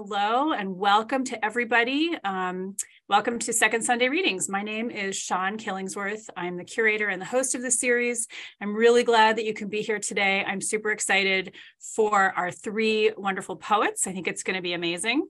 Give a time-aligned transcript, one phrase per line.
[0.00, 2.16] Hello and welcome to everybody.
[2.22, 2.76] Um,
[3.08, 4.48] welcome to Second Sunday Readings.
[4.48, 6.30] My name is Siân Killingsworth.
[6.36, 8.28] I'm the curator and the host of the series.
[8.60, 10.44] I'm really glad that you can be here today.
[10.46, 11.56] I'm super excited
[11.96, 14.06] for our three wonderful poets.
[14.06, 15.26] I think it's going to be amazing.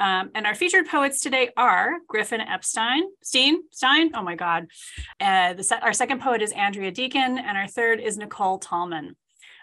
[0.00, 4.68] Um, and our featured poets today are Griffin Epstein, Steen, Stein, oh my God.
[5.20, 9.16] Uh, the, our second poet is Andrea Deeken, and our third is Nicole Tallman.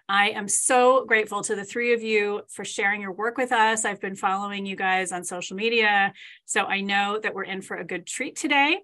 [0.07, 3.85] I am so grateful to the three of you for sharing your work with us.
[3.85, 6.13] I've been following you guys on social media,
[6.45, 8.81] so I know that we're in for a good treat today.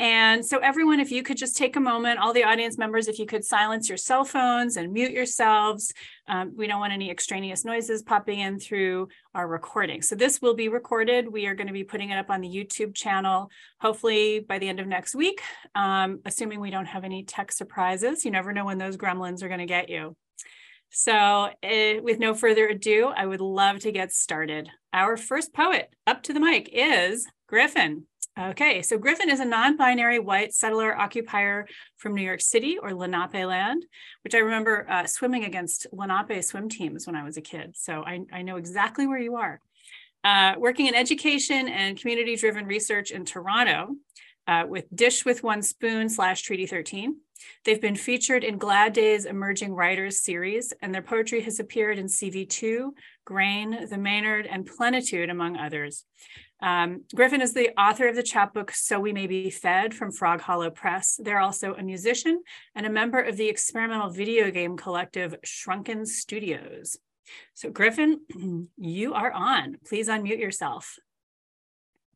[0.00, 3.18] And so, everyone, if you could just take a moment, all the audience members, if
[3.18, 5.92] you could silence your cell phones and mute yourselves.
[6.26, 10.02] Um, we don't want any extraneous noises popping in through our recording.
[10.02, 11.32] So, this will be recorded.
[11.32, 13.50] We are going to be putting it up on the YouTube channel,
[13.80, 15.42] hopefully by the end of next week,
[15.76, 18.24] um, assuming we don't have any tech surprises.
[18.24, 20.16] You never know when those gremlins are going to get you.
[20.96, 24.68] So, uh, with no further ado, I would love to get started.
[24.92, 28.04] Our first poet up to the mic is Griffin.
[28.38, 32.94] Okay, so Griffin is a non binary white settler occupier from New York City or
[32.94, 33.84] Lenape land,
[34.22, 37.74] which I remember uh, swimming against Lenape swim teams when I was a kid.
[37.76, 39.60] So I, I know exactly where you are.
[40.22, 43.96] Uh, working in education and community driven research in Toronto
[44.46, 47.16] uh, with Dish with One Spoon slash Treaty 13.
[47.64, 52.06] They've been featured in Glad Day's Emerging Writers series, and their poetry has appeared in
[52.06, 52.90] CV2,
[53.24, 56.04] Grain, The Maynard, and Plenitude, among others.
[56.60, 60.40] Um, Griffin is the author of the chapbook So We May Be Fed from Frog
[60.40, 61.18] Hollow Press.
[61.22, 62.42] They're also a musician
[62.74, 66.96] and a member of the experimental video game collective Shrunken Studios.
[67.54, 68.20] So, Griffin,
[68.78, 69.76] you are on.
[69.86, 70.96] Please unmute yourself.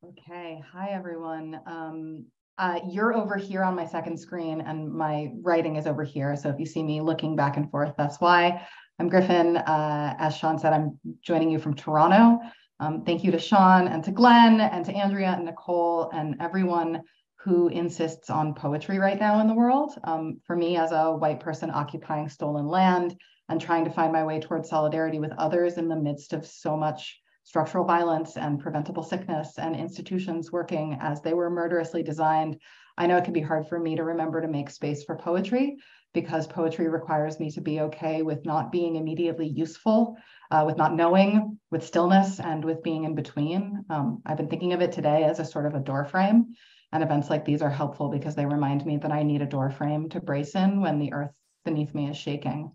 [0.04, 0.62] Okay.
[0.72, 1.60] Hi, everyone.
[1.66, 2.26] Um,
[2.58, 6.34] uh, you're over here on my second screen and my writing is over here.
[6.36, 8.66] So if you see me looking back and forth, that's why.
[8.98, 9.56] I'm Griffin.
[9.56, 12.40] Uh, as Siân said, I'm joining you from Toronto.
[12.80, 17.02] Um, thank you to Siân and to Glenn and to Andrea and Nicole and everyone
[17.36, 19.96] who insists on poetry right now in the world.
[20.02, 23.16] Um, for me, as a white person occupying stolen land
[23.48, 26.76] and trying to find my way towards solidarity with others in the midst of so
[26.76, 32.60] much structural violence and preventable sickness and institutions working as they were murderously designed,
[32.98, 35.78] I know it can be hard for me to remember to make space for poetry
[36.12, 40.18] because poetry requires me to be okay with not being immediately useful,
[40.50, 43.82] uh, with not knowing, with stillness, and with being in between.
[43.88, 46.54] Um, I've been thinking of it today as a sort of a door frame.
[46.92, 49.70] And events like these are helpful because they remind me that I need a door
[49.70, 51.32] frame to brace in when the earth
[51.64, 52.72] beneath me is shaking.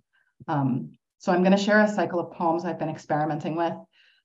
[0.47, 3.73] Um, so I'm going to share a cycle of poems I've been experimenting with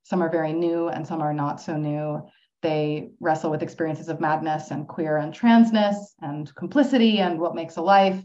[0.02, 2.22] some are very new and some are not so new.
[2.62, 7.76] They wrestle with experiences of madness and queer and transness and complicity and what makes
[7.76, 8.20] a life.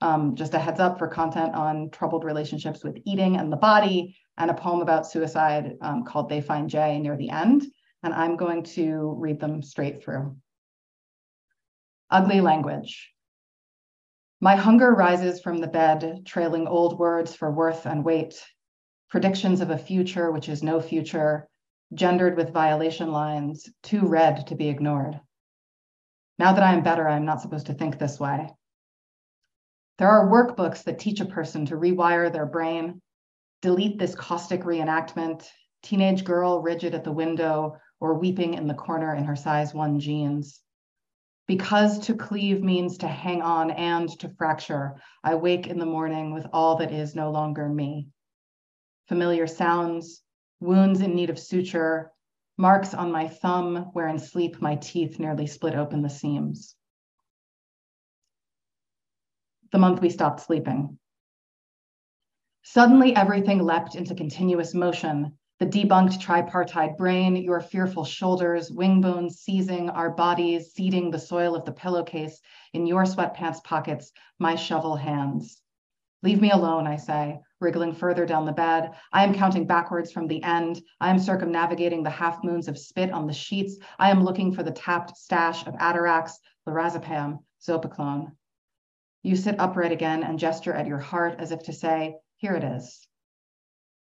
[0.00, 4.16] Um, just a heads up for content on troubled relationships with eating and the body,
[4.36, 7.64] and a poem about suicide um, called They Find Jay near the end.
[8.02, 10.36] And I'm going to read them straight through.
[12.10, 13.10] Ugly language.
[14.40, 18.44] My hunger rises from the bed, trailing old words for worth and weight,
[19.14, 21.46] predictions of a future which is no future,
[21.94, 25.20] gendered with violation lines, too red to be ignored.
[26.36, 28.52] Now that I am better, I'm not supposed to think this way.
[29.98, 33.00] There are workbooks that teach a person to rewire their brain,
[33.62, 35.48] delete this caustic reenactment,
[35.84, 40.00] teenage girl rigid at the window or weeping in the corner in her size one
[40.00, 40.60] jeans.
[41.46, 46.34] Because to cleave means to hang on and to fracture, I wake in the morning
[46.34, 48.08] with all that is no longer me
[49.08, 50.22] familiar sounds,
[50.60, 52.12] wounds in need of suture,
[52.56, 56.76] marks on my thumb where in sleep my teeth nearly split open the seams.
[59.72, 60.98] The month we stopped sleeping.
[62.62, 65.36] Suddenly, everything leapt into continuous motion.
[65.58, 71.54] The debunked tripartite brain, your fearful shoulders, wing bones seizing our bodies, seeding the soil
[71.54, 72.40] of the pillowcase
[72.72, 75.60] in your sweatpants pockets, my shovel hands.
[76.22, 78.90] Leave me alone, I say, wriggling further down the bed.
[79.12, 80.82] I am counting backwards from the end.
[81.00, 83.78] I am circumnavigating the half moons of spit on the sheets.
[83.98, 86.32] I am looking for the tapped stash of Atarax,
[86.68, 88.32] lorazepam, zopiclone.
[89.22, 92.62] You sit upright again and gesture at your heart as if to say, here it
[92.62, 93.08] is.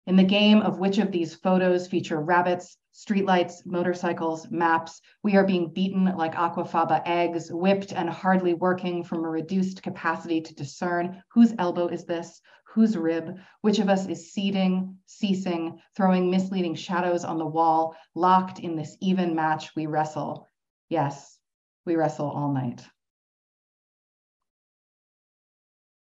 [0.06, 5.44] In the game of which of these photos feature rabbits, streetlights, motorcycles, maps, we are
[5.44, 11.22] being beaten like aquafaba eggs, whipped and hardly working from a reduced capacity to discern
[11.32, 12.40] whose elbow is this,
[12.72, 18.60] whose rib, which of us is seeding, ceasing, throwing misleading shadows on the wall, locked
[18.60, 20.46] in this even match we wrestle.
[20.88, 21.38] Yes,
[21.84, 22.84] we wrestle all night.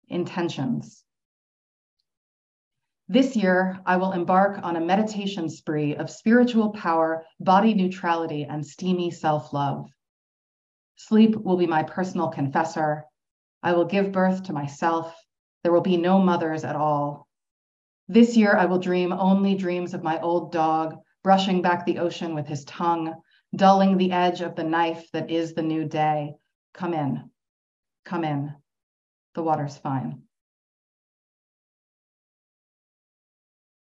[0.07, 1.03] Intentions.
[3.07, 8.65] This year, I will embark on a meditation spree of spiritual power, body neutrality, and
[8.65, 9.89] steamy self love.
[10.95, 13.05] Sleep will be my personal confessor.
[13.63, 15.13] I will give birth to myself.
[15.63, 17.27] There will be no mothers at all.
[18.07, 22.33] This year, I will dream only dreams of my old dog, brushing back the ocean
[22.33, 23.15] with his tongue,
[23.55, 26.33] dulling the edge of the knife that is the new day.
[26.73, 27.29] Come in,
[28.05, 28.53] come in.
[29.35, 30.23] The water's fine.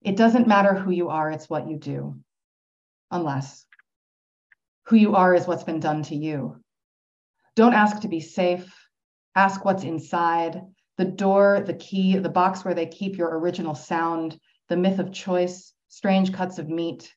[0.00, 2.18] It doesn't matter who you are, it's what you do.
[3.10, 3.66] Unless
[4.84, 6.62] who you are is what's been done to you.
[7.56, 8.72] Don't ask to be safe.
[9.34, 10.62] Ask what's inside
[10.96, 14.38] the door, the key, the box where they keep your original sound,
[14.68, 17.12] the myth of choice, strange cuts of meat.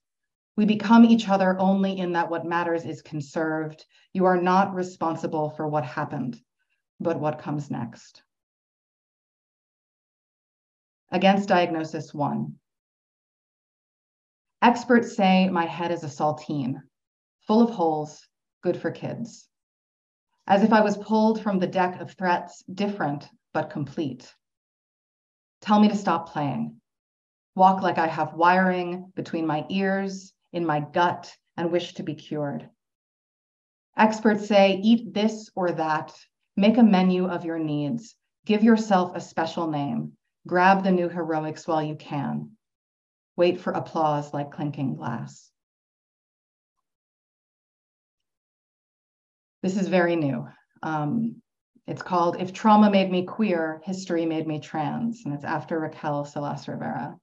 [0.56, 3.86] We become each other only in that what matters is conserved.
[4.14, 6.42] You are not responsible for what happened,
[7.00, 8.24] but what comes next.
[11.12, 12.56] Against diagnosis one.
[14.62, 16.82] Experts say my head is a saltine,
[17.42, 18.28] full of holes,
[18.64, 19.48] good for kids.
[20.48, 24.34] As if I was pulled from the deck of threats, different but complete.
[25.62, 26.80] Tell me to stop playing.
[27.56, 32.16] Walk like I have wiring between my ears, in my gut, and wish to be
[32.16, 32.70] cured.
[33.98, 36.14] Experts say eat this or that,
[36.56, 38.16] make a menu of your needs,
[38.46, 40.14] give yourself a special name,
[40.46, 42.52] grab the new heroics while you can.
[43.36, 45.50] Wait for applause like clinking glass.
[49.64, 50.48] This is very new.
[50.84, 51.42] Um,
[51.88, 56.26] it's called If Trauma Made Me Queer, History Made Me Trans, and it's after Raquel
[56.26, 57.18] Salas Rivera.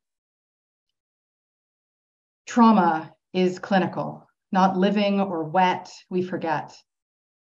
[2.46, 6.75] Trauma is clinical, not living or wet, we forget.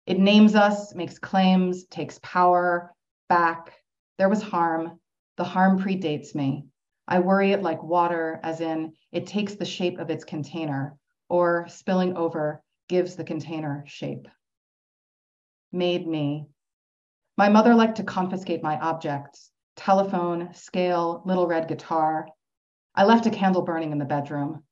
[0.08, 2.92] It names us, makes claims, takes power
[3.30, 3.72] back.
[4.18, 5.00] There was harm.
[5.38, 6.66] The harm predates me.
[7.08, 10.98] I worry it like water, as in it takes the shape of its container,
[11.30, 14.28] or spilling over gives the container shape.
[15.72, 16.48] Made me.
[17.38, 22.28] My mother liked to confiscate my objects telephone, scale, little red guitar.
[22.94, 24.64] I left a candle burning in the bedroom.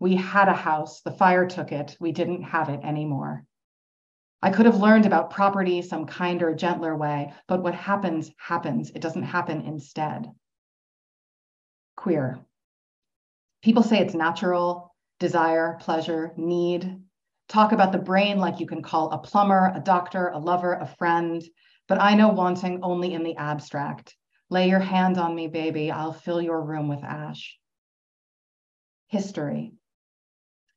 [0.00, 3.44] We had a house, the fire took it, we didn't have it anymore.
[4.42, 8.90] I could have learned about property some kinder, gentler way, but what happens, happens.
[8.90, 10.30] It doesn't happen instead
[11.96, 12.38] queer.
[13.62, 17.00] People say it's natural, desire, pleasure, need.
[17.48, 20.86] Talk about the brain like you can call a plumber, a doctor, a lover, a
[20.86, 21.42] friend.
[21.88, 24.16] But I know wanting only in the abstract.
[24.50, 25.90] Lay your hand on me, baby.
[25.90, 27.58] I'll fill your room with ash.
[29.08, 29.72] History.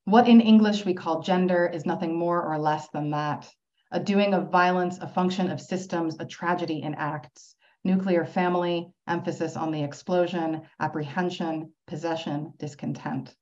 [0.05, 3.49] What in English we call gender is nothing more or less than that
[3.91, 9.55] a doing of violence, a function of systems, a tragedy in acts nuclear family, emphasis
[9.55, 13.33] on the explosion, apprehension, possession, discontent.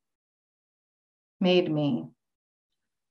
[1.39, 2.07] Made me.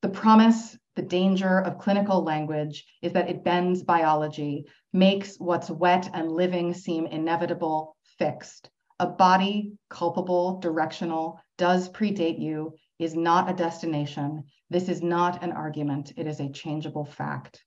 [0.02, 6.10] The promise, the danger of clinical language is that it bends biology, makes what's wet
[6.12, 8.70] and living seem inevitable, fixed.
[8.98, 14.44] A body, culpable, directional, does predate you, is not a destination.
[14.70, 17.62] This is not an argument, it is a changeable fact.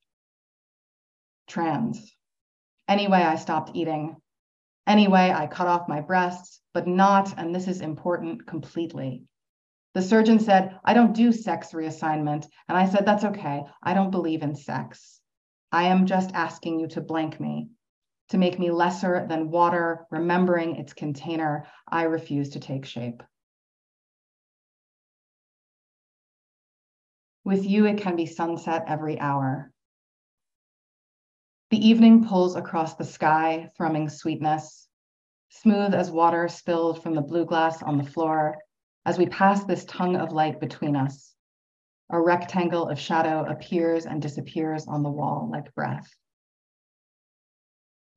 [1.48, 2.16] Trans.
[2.88, 4.16] Anyway, I stopped eating.
[4.88, 9.24] Anyway, I cut off my breasts, but not, and this is important, completely.
[9.96, 12.48] The surgeon said, I don't do sex reassignment.
[12.68, 13.64] And I said, That's okay.
[13.82, 15.20] I don't believe in sex.
[15.72, 17.70] I am just asking you to blank me,
[18.30, 21.66] to make me lesser than water, remembering its container.
[21.88, 23.24] I refuse to take shape.
[27.44, 29.72] With you, it can be sunset every hour.
[31.72, 34.88] The evening pulls across the sky, thrumming sweetness,
[35.50, 38.60] smooth as water spilled from the blue glass on the floor
[39.06, 41.34] as we pass this tongue of light between us.
[42.12, 46.10] A rectangle of shadow appears and disappears on the wall like breath.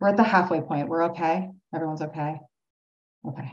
[0.00, 0.88] We're at the halfway point.
[0.88, 1.50] We're okay.
[1.74, 2.40] Everyone's okay.
[3.26, 3.52] Okay.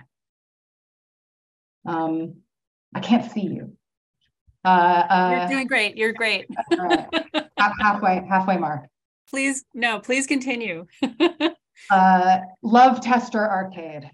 [1.86, 2.38] Um,
[2.95, 3.74] I can't see you.
[4.65, 5.98] Uh, uh, You're doing great.
[5.98, 6.48] You're great.
[7.57, 8.88] halfway, halfway mark.
[9.29, 10.88] Please, no, please continue.
[11.91, 14.09] uh, Love Tester Arcade.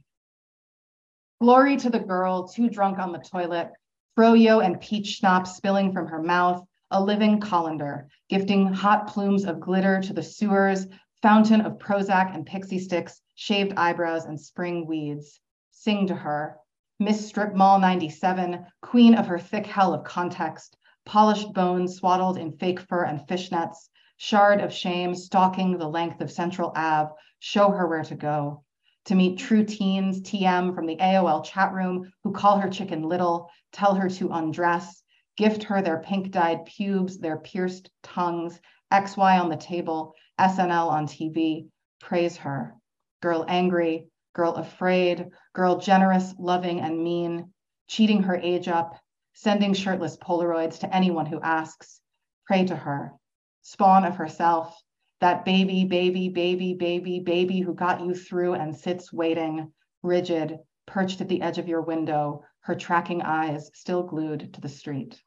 [1.42, 3.70] Glory to the girl, too drunk on the toilet,
[4.16, 9.60] froyo and peach schnapps spilling from her mouth, a living colander, gifting hot plumes of
[9.60, 10.88] glitter to the sewers,
[11.22, 15.42] fountain of Prozac and pixie sticks, shaved eyebrows and spring weeds.
[15.72, 16.58] Sing to her.
[17.00, 22.54] Miss Strip Mall 97, queen of her thick hell of context, polished bones swaddled in
[22.54, 27.88] fake fur and fishnets, shard of shame stalking the length of Central Ave, show her
[27.88, 28.64] where to go.
[29.06, 33.50] To meet true teens, TM from the AOL chat room who call her chicken little,
[33.72, 35.04] tell her to undress,
[35.38, 38.60] gift her their pink dyed pubes, their pierced tongues,
[38.92, 41.68] XY on the table, SNL on TV,
[42.00, 42.76] praise her.
[43.22, 47.54] Girl angry, girl afraid, girl generous, loving, and mean,
[47.88, 49.00] cheating her age up,
[49.34, 52.00] sending shirtless Polaroids to anyone who asks.
[52.46, 53.14] Pray to her,
[53.62, 54.80] spawn of herself,
[55.22, 59.72] that baby, baby, baby, baby, baby who got you through and sits waiting,
[60.04, 64.70] rigid, perched at the edge of your window, her tracking eyes still glued to the
[64.70, 65.22] street.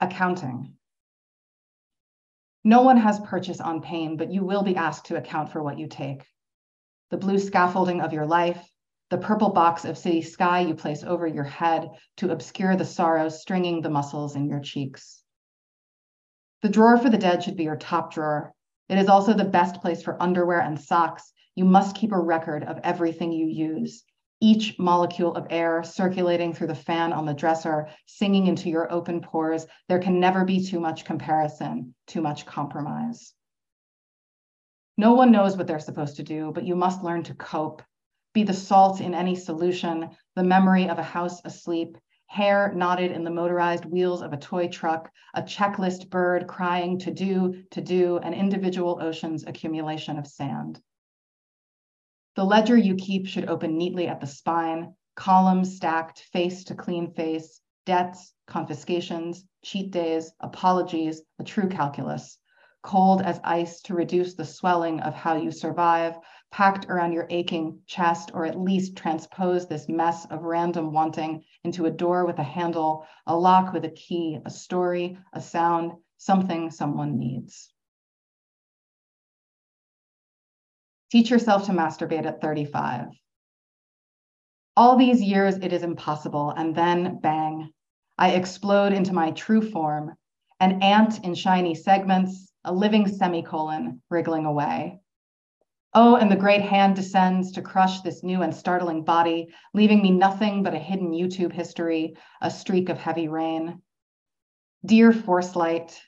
[0.00, 0.74] Accounting.
[2.62, 5.78] No one has purchase on pain, but you will be asked to account for what
[5.78, 6.24] you take.
[7.10, 8.70] The blue scaffolding of your life,
[9.08, 13.28] the purple box of city sky you place over your head to obscure the sorrow
[13.28, 15.19] stringing the muscles in your cheeks.
[16.62, 18.52] The drawer for the dead should be your top drawer.
[18.88, 21.32] It is also the best place for underwear and socks.
[21.54, 24.04] You must keep a record of everything you use.
[24.40, 29.20] Each molecule of air circulating through the fan on the dresser, singing into your open
[29.20, 29.66] pores.
[29.88, 33.34] There can never be too much comparison, too much compromise.
[34.96, 37.82] No one knows what they're supposed to do, but you must learn to cope.
[38.34, 41.96] Be the salt in any solution, the memory of a house asleep,
[42.30, 47.10] hair knotted in the motorized wheels of a toy truck, a checklist bird crying to
[47.10, 50.80] do, to do, an individual ocean's accumulation of sand.
[52.36, 57.12] The ledger you keep should open neatly at the spine, columns stacked face to clean
[57.14, 62.38] face, debts, confiscations, cheat days, apologies, a true calculus,
[62.80, 66.16] cold as ice to reduce the swelling of how you survive,
[66.50, 71.86] packed around your aching chest, or at least transpose this mess of random wanting into
[71.86, 76.70] a door with a handle, a lock with a key, a story, a sound, something
[76.70, 77.72] someone needs.
[81.10, 83.08] Teach yourself to masturbate at 35.
[84.76, 87.70] All these years, it is impossible, and then bang,
[88.16, 90.14] I explode into my true form,
[90.60, 94.99] an ant in shiny segments, a living semicolon wriggling away.
[95.92, 100.12] Oh, and the great hand descends to crush this new and startling body, leaving me
[100.12, 103.82] nothing but a hidden YouTube history, a streak of heavy rain.
[104.84, 106.00] Dear force light,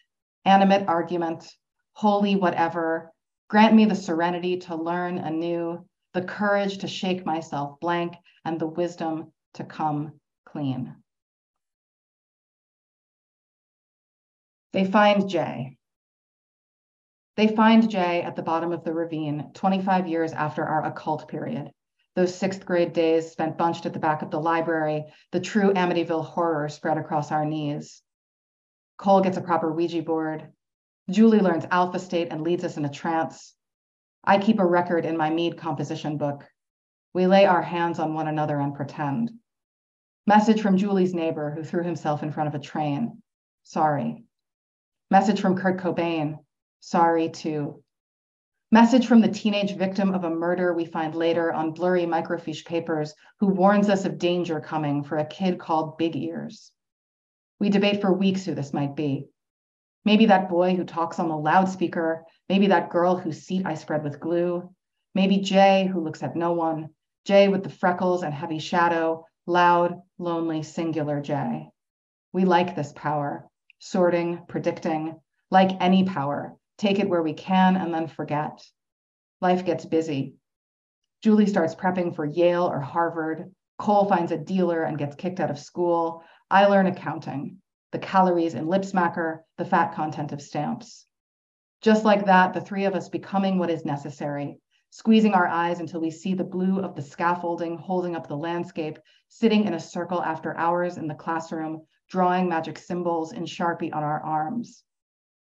[0.45, 1.53] animate argument,
[1.95, 3.13] holy whatever,
[3.49, 5.85] grant me the serenity to learn anew,
[6.15, 10.13] the courage to shake myself blank, and the wisdom to come
[10.45, 10.95] clean.
[14.73, 15.77] They find Jay.
[17.35, 21.71] They find Jay at the bottom of the ravine 25 years after our occult period.
[22.15, 26.27] Those sixth grade days spent bunched at the back of the library, the true Amityville
[26.27, 28.03] horror spread across our knees.
[28.99, 30.53] Cole gets a proper Ouija board.
[31.09, 33.55] Julie learns alpha state and leads us in a trance.
[34.23, 36.47] I keep a record in my mead composition book.
[37.15, 39.31] We lay our hands on one another and pretend.
[40.27, 43.23] Message from Julie's neighbor who threw himself in front of a train.
[43.63, 44.23] Sorry.
[45.11, 46.39] Message from Kurt Cobain
[46.83, 47.81] sorry too.
[48.73, 53.15] Message from the teenage victim of a murder we find later on blurry microfiche papers
[53.39, 56.73] who warns us of danger coming for a kid called Big Ears.
[57.61, 59.29] We debate for weeks who this might be.
[60.05, 64.03] Maybe that boy who talks on the loudspeaker, maybe that girl whose seat I spread
[64.03, 64.69] with glue,
[65.15, 66.91] maybe Jay who looks at no one,
[67.25, 71.69] Jay with the freckles and heavy shadow, loud, lonely, singular Jay.
[72.33, 73.47] We like this power,
[73.79, 75.21] sorting, predicting,
[75.51, 78.61] like any power, take it where we can, and then forget.
[79.41, 80.35] Life gets busy.
[81.23, 83.55] Julie starts prepping for Yale or Harvard.
[83.79, 86.25] Cole finds a dealer and gets kicked out of school.
[86.51, 87.59] I learn accounting,
[87.93, 91.07] the calories in lip smacker, the fat content of stamps.
[91.83, 94.59] Just like that, the three of us becoming what is necessary,
[94.91, 98.99] squeezing our eyes until we see the blue of the scaffolding holding up the landscape,
[99.29, 104.03] sitting in a circle after hours in the classroom, drawing magic symbols in Sharpie on
[104.03, 104.83] our arms.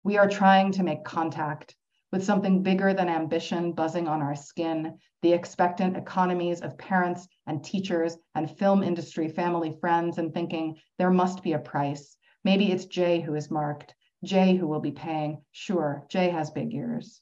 [0.03, 1.75] We are trying to make contact
[2.11, 7.63] with something bigger than ambition buzzing on our skin, the expectant economies of parents and
[7.63, 12.17] teachers and film industry family friends, and thinking there must be a price.
[12.43, 13.93] Maybe it's Jay who is marked,
[14.23, 15.43] Jay who will be paying.
[15.51, 17.21] Sure, Jay has big ears.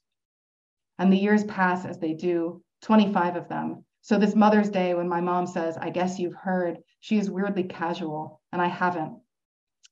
[0.98, 3.84] And the years pass as they do, 25 of them.
[4.02, 7.64] So this Mother's Day, when my mom says, I guess you've heard, she is weirdly
[7.64, 9.20] casual, and I haven't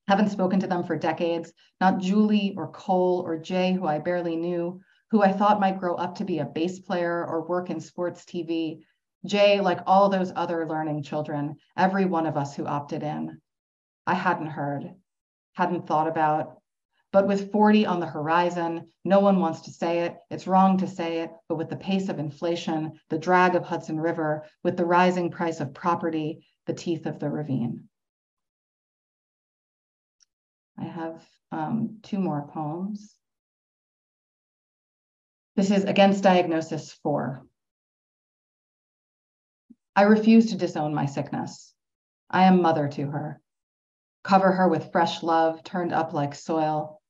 [0.07, 4.35] haven't spoken to them for decades, not Julie or Cole or Jay, who I barely
[4.35, 4.79] knew,
[5.11, 8.23] who I thought might grow up to be a bass player or work in sports
[8.23, 8.81] TV.
[9.25, 13.41] Jay, like all those other learning children, every one of us who opted in.
[14.05, 14.93] I hadn't heard,
[15.53, 16.61] hadn't thought about.
[17.11, 20.17] But with 40 on the horizon, no one wants to say it.
[20.29, 23.99] It's wrong to say it, but with the pace of inflation, the drag of Hudson
[23.99, 27.89] River, with the rising price of property, the teeth of the ravine.
[30.77, 33.15] I have um, two more poems.
[35.55, 37.43] This is Against Diagnosis 4.
[39.95, 41.73] I refuse to disown my sickness.
[42.29, 43.41] I am mother to her.
[44.23, 47.01] Cover her with fresh love turned up like soil.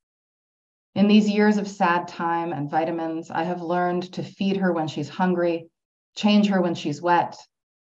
[0.95, 4.87] In these years of sad time and vitamins, I have learned to feed her when
[4.87, 5.69] she's hungry,
[6.15, 7.37] change her when she's wet,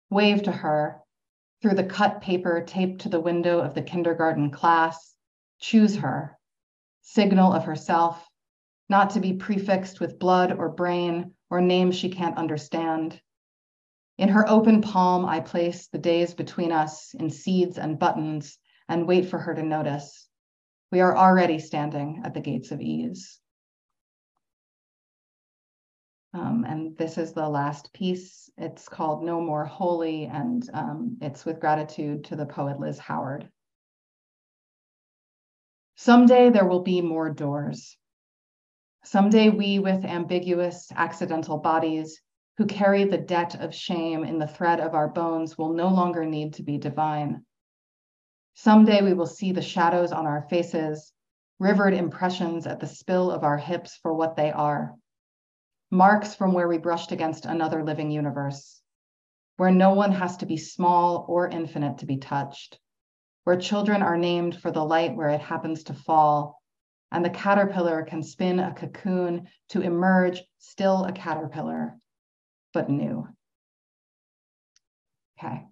[0.09, 1.01] wave to her
[1.61, 5.15] through the cut paper taped to the window of the kindergarten class,
[5.62, 6.38] choose her,
[7.01, 8.27] signal of herself,
[8.89, 13.22] not to be prefixed with blood or brain or names she can't understand.
[14.18, 19.08] In her open palm, I place the days between us in seeds and buttons and
[19.08, 20.27] wait for her to notice.
[20.91, 23.39] We are already standing at the gates of ease.
[26.34, 28.50] Um, and this is the last piece.
[28.58, 33.50] It's called No More Holy, and um, it's with gratitude to the poet Liz Howard.
[36.03, 37.96] Someday there will be more doors.
[39.03, 42.20] Someday we with ambiguous, accidental bodies
[42.58, 46.25] who carry the debt of shame in the thread of our bones will no longer
[46.25, 47.46] need to be divine.
[48.55, 51.13] Someday we will see the shadows on our faces,
[51.60, 54.96] rivered impressions at the spill of our hips for what they are
[55.91, 58.81] marks from where we brushed against another living universe,
[59.58, 62.79] where no one has to be small or infinite to be touched
[63.43, 66.62] where children are named for the light where it happens to fall,
[67.12, 71.98] and the caterpillar can spin a cocoon to emerge still a caterpillar,
[72.74, 73.27] but new.
[75.38, 75.63] Okay,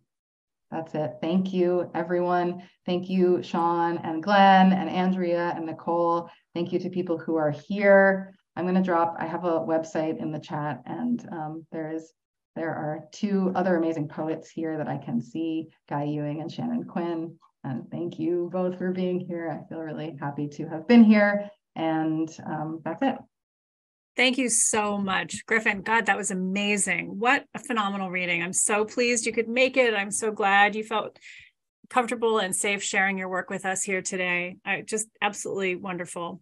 [0.72, 1.16] that's it.
[1.22, 2.64] Thank you, everyone.
[2.86, 6.30] Thank you, Siân and Glenn and Andrea and Nicole.
[6.54, 8.34] Thank you to people who are here.
[8.56, 12.12] I'm going to drop, I have a website in the chat, and um, there is
[12.56, 16.84] there are two other amazing poets here that I can see, Guy Ewing and Shannon
[16.84, 17.38] Quinn.
[17.70, 19.50] And thank you both for being here.
[19.50, 21.50] I feel really happy to have been here.
[21.76, 23.16] And um, that's it.
[24.18, 25.82] Thank you so much, Griffin.
[25.82, 27.20] God, that was amazing.
[27.20, 28.42] What a phenomenal reading.
[28.42, 29.94] I'm so pleased you could make it.
[29.94, 31.18] I'm so glad you felt
[31.90, 34.58] comfortable and safe sharing your work with us here today.
[34.66, 36.42] I, just absolutely wonderful.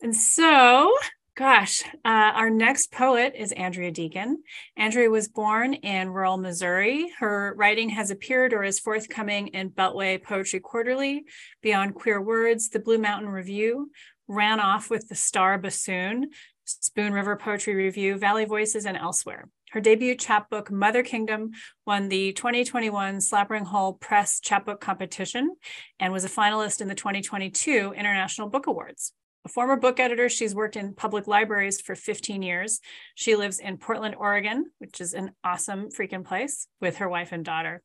[0.00, 0.92] And so
[1.34, 4.34] Gosh, uh, our next poet is Andrea Deeken.
[4.76, 7.10] Andrea was born in rural Missouri.
[7.18, 11.24] Her writing has appeared or is forthcoming in Beltway Poetry Quarterly,
[11.62, 13.90] Beyond Queer Words, The Blue Mountain Review,
[14.28, 16.28] Ran Off with the Star Bassoon,
[16.66, 19.48] Spoon River Poetry Review, Valley Voices, and elsewhere.
[19.70, 21.52] Her debut chapbook, Mother Kingdom,
[21.86, 25.56] won the 2021 Slapering Hol Press Chapbook Competition
[25.98, 29.14] and was a finalist in the 2022 International Book Awards.
[29.44, 32.80] A former book editor, she's worked in public libraries for 15 years.
[33.16, 37.44] She lives in Portland, Oregon, which is an awesome freaking place with her wife and
[37.44, 37.82] daughter.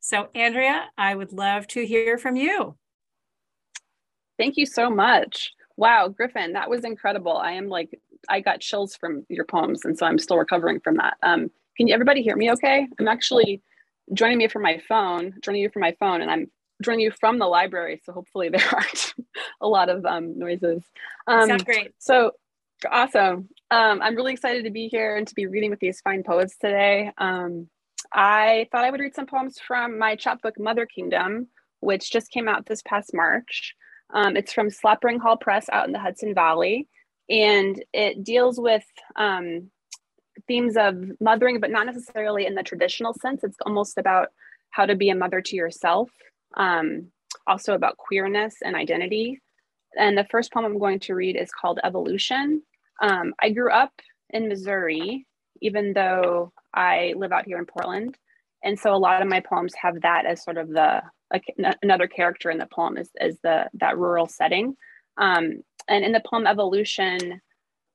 [0.00, 2.76] So, Andrea, I would love to hear from you.
[4.36, 5.52] Thank you so much.
[5.76, 7.36] Wow, Griffin, that was incredible.
[7.36, 10.96] I am like, I got chills from your poems, and so I'm still recovering from
[10.96, 11.18] that.
[11.22, 12.88] Um, can you, everybody hear me okay?
[12.98, 13.62] I'm actually
[14.12, 16.50] joining me from my phone, joining you from my phone, and I'm
[16.82, 18.00] joining you from the library.
[18.04, 19.14] So hopefully there aren't
[19.60, 20.82] a lot of um, noises.
[21.26, 21.94] Um, Sounds great.
[21.98, 22.32] So
[22.90, 23.48] awesome.
[23.70, 26.56] Um, I'm really excited to be here and to be reading with these fine poets
[26.58, 27.12] today.
[27.18, 27.68] Um,
[28.12, 31.48] I thought I would read some poems from my chapbook Mother Kingdom,
[31.80, 33.74] which just came out this past March.
[34.14, 36.88] Um, it's from Slapering Hol Press out in the Hudson Valley,
[37.28, 38.84] and it deals with
[39.16, 39.70] um,
[40.46, 43.42] themes of mothering, but not necessarily in the traditional sense.
[43.42, 44.28] It's almost about
[44.70, 46.10] how to be a mother to yourself
[46.56, 47.08] um,
[47.46, 49.40] also about queerness and identity.
[49.98, 52.62] And the first poem I'm going to read is called Evolution.
[53.00, 53.92] Um, I grew up
[54.30, 55.26] in Missouri,
[55.60, 58.16] even though I live out here in Portland.
[58.62, 61.44] And so a lot of my poems have that as sort of the like
[61.82, 64.76] another character in the poem is, is the that rural setting.
[65.18, 67.40] Um, and in the poem Evolution,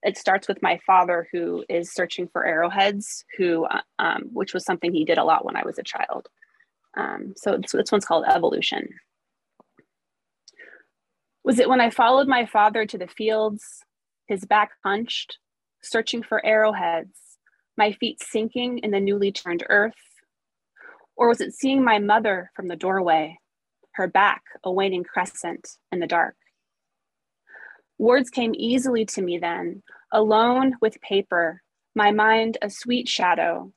[0.03, 4.65] it starts with my father who is searching for arrowheads, who uh, um, which was
[4.65, 6.27] something he did a lot when I was a child.
[6.97, 8.89] Um, so this, this one's called Evolution.
[11.43, 13.63] Was it when I followed my father to the fields,
[14.27, 15.39] his back hunched,
[15.81, 17.17] searching for arrowheads,
[17.77, 19.93] my feet sinking in the newly turned earth?
[21.15, 23.37] Or was it seeing my mother from the doorway,
[23.93, 26.35] her back a waning crescent in the dark?
[27.97, 31.61] Words came easily to me then, alone with paper,
[31.95, 33.71] my mind a sweet shadow,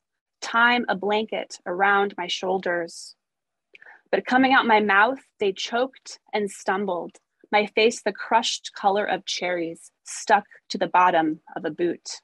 [0.45, 3.15] time a blanket around my shoulders.
[4.11, 7.17] But coming out my mouth, they choked and stumbled,
[7.51, 12.21] my face the crushed color of cherries stuck to the bottom of a boot.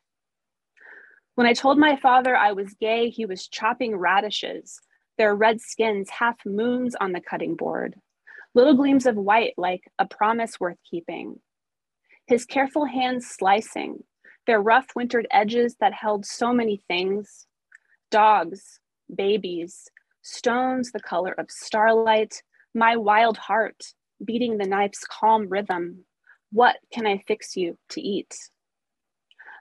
[1.35, 4.79] When I told my father I was gay, he was chopping radishes,
[5.17, 7.95] their red skins half moons on the cutting board,
[8.53, 11.39] little gleams of white like a promise worth keeping.
[12.27, 14.03] His careful hands slicing,
[14.45, 17.47] their rough wintered edges that held so many things
[18.11, 18.79] dogs,
[19.15, 19.89] babies,
[20.21, 22.43] stones the color of starlight,
[22.75, 23.81] my wild heart
[24.23, 26.05] beating the knife's calm rhythm.
[26.51, 28.35] What can I fix you to eat?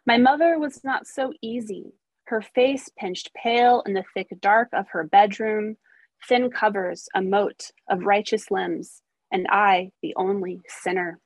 [0.07, 1.95] My mother was not so easy.
[2.25, 5.77] Her face pinched pale in the thick dark of her bedroom,
[6.29, 11.21] thin covers a moat of righteous limbs, and I the only sinner.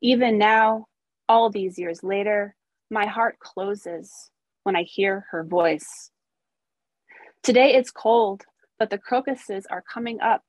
[0.00, 0.86] Even now,
[1.28, 2.54] all these years later,
[2.90, 4.30] my heart closes
[4.62, 6.10] when I hear her voice.
[7.42, 8.42] Today it's cold,
[8.78, 10.42] but the crocuses are coming up,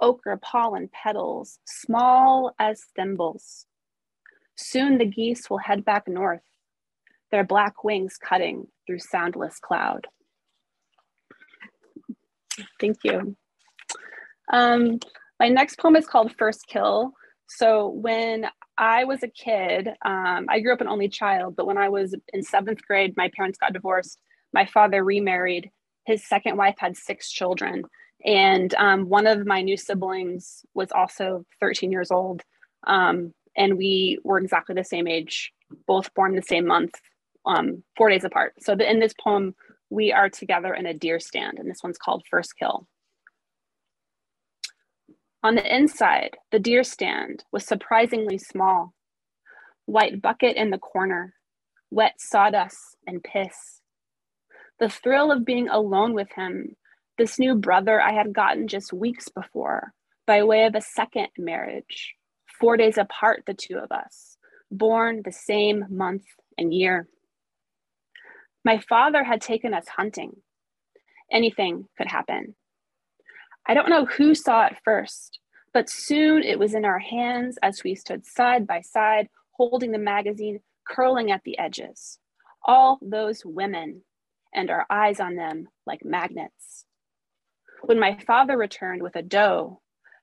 [0.00, 3.66] ochre pollen petals, small as thimbles.
[4.56, 6.40] Soon the geese will head back north,
[7.30, 10.06] their black wings cutting through soundless cloud.
[12.80, 13.36] Thank you.
[14.52, 14.98] Um,
[15.38, 17.12] my next poem is called First Kill.
[17.48, 21.78] So when I was a kid, um, I grew up an only child, but when
[21.78, 24.18] I was in seventh grade, my parents got divorced.
[24.52, 25.70] My father remarried.
[26.04, 27.84] His second wife had six children.
[28.24, 32.42] And um, one of my new siblings was also 13 years old.
[32.86, 35.52] Um, and we were exactly the same age,
[35.86, 36.94] both born the same month,
[37.46, 38.54] um, four days apart.
[38.60, 39.54] So the, in this poem,
[39.90, 42.86] we are together in a deer stand, and this one's called First Kill.
[45.42, 48.94] On the inside, the deer stand was surprisingly small.
[49.84, 51.34] White bucket in the corner,
[51.90, 53.80] wet sawdust and piss.
[54.80, 56.76] The thrill of being alone with him,
[57.18, 59.92] this new brother I had gotten just weeks before,
[60.26, 62.14] by way of a second marriage,
[62.60, 64.36] four days apart, the two of us,
[64.70, 66.24] born the same month
[66.58, 67.08] and year.
[68.64, 70.32] My father had taken us hunting.
[71.30, 72.56] Anything could happen.
[73.68, 75.40] I don't know who saw it first,
[75.74, 79.98] but soon it was in our hands as we stood side by side, holding the
[79.98, 82.18] magazine, curling at the edges.
[82.64, 84.02] All those women,
[84.54, 86.84] and our eyes on them like magnets.
[87.82, 89.80] When my father returned with a doe,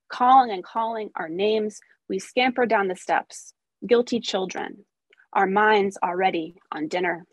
[0.10, 1.80] calling and calling our names,
[2.10, 3.54] we scampered down the steps,
[3.86, 4.86] guilty children,
[5.34, 7.26] our minds already on dinner.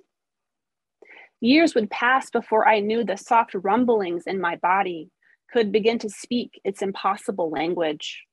[1.40, 5.10] Years would pass before I knew the soft rumblings in my body
[5.52, 8.24] could begin to speak its impossible language.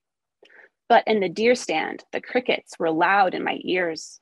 [0.88, 4.20] But in the deer stand, the crickets were loud in my ears.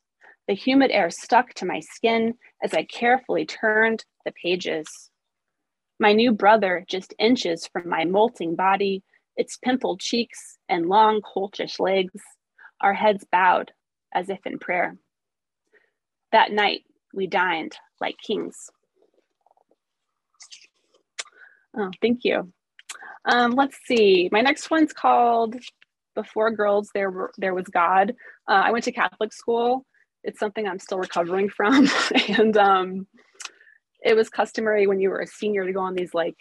[0.48, 5.10] The humid air stuck to my skin as I carefully turned the pages.
[5.98, 9.02] My new brother, just inches from my molting body,
[9.36, 12.20] its pimpled cheeks and long, colchish legs,
[12.80, 13.72] our heads bowed
[14.14, 14.96] as if in prayer.
[16.32, 16.82] That night,
[17.14, 18.70] we dined like kings.
[21.76, 22.52] Oh, thank you.
[23.24, 24.28] Um, let's see.
[24.32, 25.56] My next one's called
[26.14, 28.14] "Before Girls There Were, There Was God."
[28.48, 29.84] Uh, I went to Catholic school.
[30.24, 31.88] It's something I'm still recovering from,
[32.28, 33.06] and um,
[34.02, 36.36] it was customary when you were a senior to go on these like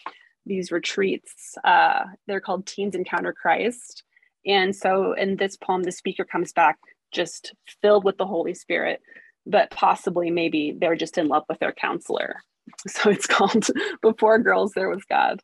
[0.46, 1.56] these retreats.
[1.64, 4.04] Uh, they're called Teens Encounter Christ,
[4.46, 6.78] and so in this poem, the speaker comes back
[7.12, 9.02] just filled with the Holy Spirit,
[9.46, 12.38] but possibly maybe they're just in love with their counselor
[12.88, 13.68] So it's called
[14.02, 15.42] Before Girls There Was God.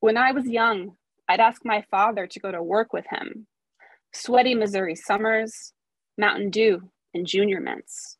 [0.00, 0.92] When I was young,
[1.28, 3.48] I'd ask my father to go to work with him.
[4.12, 5.72] Sweaty Missouri summers,
[6.16, 8.16] Mountain Dew and junior mints,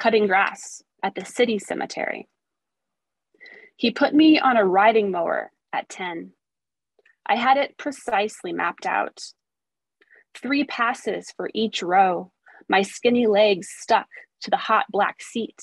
[0.00, 2.28] cutting grass at the city cemetery.
[3.76, 6.32] He put me on a riding mower at 10.
[7.26, 9.20] I had it precisely mapped out.
[10.34, 12.32] Three passes for each row,
[12.70, 14.08] my skinny legs stuck
[14.40, 15.60] to the hot black seat.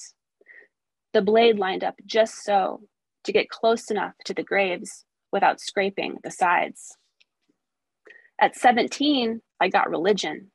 [1.14, 2.82] The blade lined up just so
[3.24, 6.98] to get close enough to the graves without scraping the sides.
[8.40, 10.52] At 17, I got religion.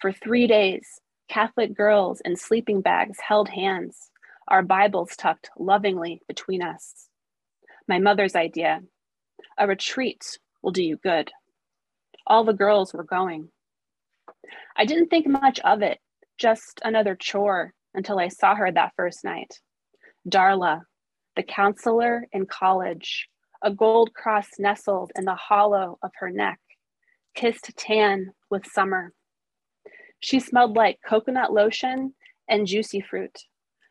[0.00, 4.10] For three days, Catholic girls in sleeping bags held hands,
[4.48, 7.08] our Bibles tucked lovingly between us.
[7.88, 8.82] My mother's idea
[9.56, 11.30] a retreat will do you good.
[12.26, 13.48] All the girls were going.
[14.76, 15.98] I didn't think much of it
[16.38, 19.60] just another chore until I saw her that first night.
[20.28, 20.82] Darla,
[21.36, 23.28] the counselor in college,
[23.64, 26.60] a gold cross nestled in the hollow of her neck,
[27.34, 29.12] kissed tan with summer.
[30.20, 32.14] She smelled like coconut lotion
[32.46, 33.40] and juicy fruit,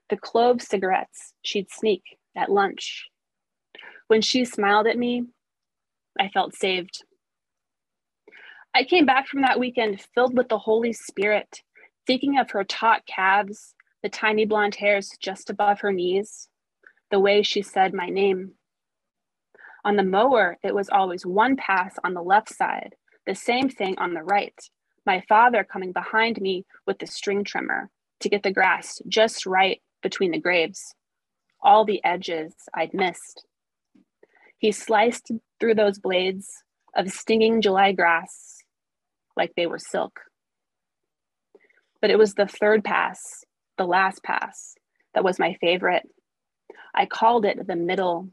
[0.10, 2.04] the clove cigarettes she'd sneak
[2.38, 3.10] at lunch.
[4.08, 5.24] When she smiled at me,
[6.20, 7.04] I felt saved.
[8.76, 11.62] I came back from that weekend filled with the Holy Spirit,
[12.06, 16.48] thinking of her taut calves, the tiny blonde hairs just above her knees,
[17.10, 18.54] the way she said my name.
[19.86, 22.96] On the mower, it was always one pass on the left side,
[23.28, 24.58] the same thing on the right.
[25.06, 27.90] My father coming behind me with the string trimmer
[28.22, 30.96] to get the grass just right between the graves,
[31.62, 33.46] all the edges I'd missed.
[34.58, 36.50] He sliced through those blades
[36.96, 38.60] of stinging July grass
[39.36, 40.22] like they were silk.
[42.02, 43.44] But it was the third pass,
[43.78, 44.76] the last pass,
[45.14, 46.04] that was my favorite.
[46.96, 48.30] I called it the middle.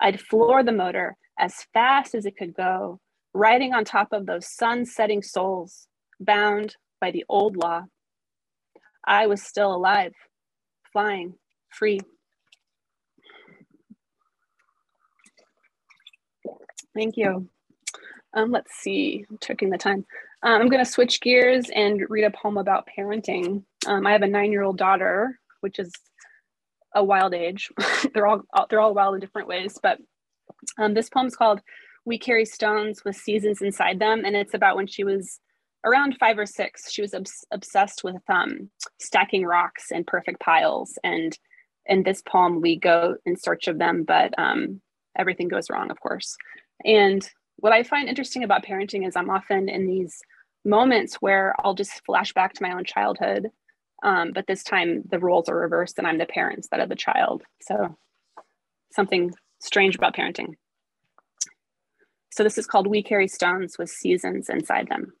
[0.00, 3.00] I'd floor the motor as fast as it could go,
[3.32, 5.88] riding on top of those sun setting souls,
[6.20, 7.82] bound by the old law.
[9.06, 10.12] I was still alive,
[10.92, 11.34] flying,
[11.70, 12.00] free.
[16.94, 17.48] Thank you.
[18.34, 20.04] Um, let's see, I'm checking the time.
[20.42, 23.64] Um, I'm going to switch gears and read a poem about parenting.
[23.86, 25.92] Um, I have a nine-year-old daughter, which is
[26.94, 27.70] a wild age.
[28.14, 29.98] they're all they're all wild in different ways, but
[30.78, 31.60] um, this poem's called
[32.04, 35.40] "We Carry Stones with Seasons Inside Them," and it's about when she was
[35.84, 36.90] around five or six.
[36.90, 41.36] She was obs- obsessed with um, stacking rocks in perfect piles, and
[41.86, 44.80] in this poem we go in search of them, but um,
[45.16, 46.36] everything goes wrong, of course.
[46.84, 50.20] And what I find interesting about parenting is I'm often in these
[50.64, 53.48] moments where I'll just flash back to my own childhood.
[54.04, 56.94] Um, but this time the roles are reversed and I'm the parent instead of the
[56.94, 57.42] child.
[57.62, 57.96] So
[58.92, 60.54] something strange about parenting.
[62.30, 65.14] So this is called We Carry Stones with Seasons Inside Them.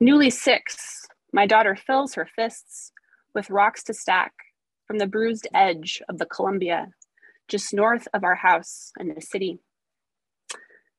[0.00, 2.92] Newly six, my daughter fills her fists
[3.34, 4.32] with rocks to stack
[4.86, 6.88] from the bruised edge of the Columbia
[7.48, 9.58] just north of our house in the city.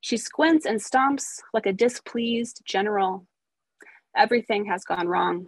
[0.02, 3.28] She squints and stomps like a displeased general.
[4.20, 5.48] Everything has gone wrong.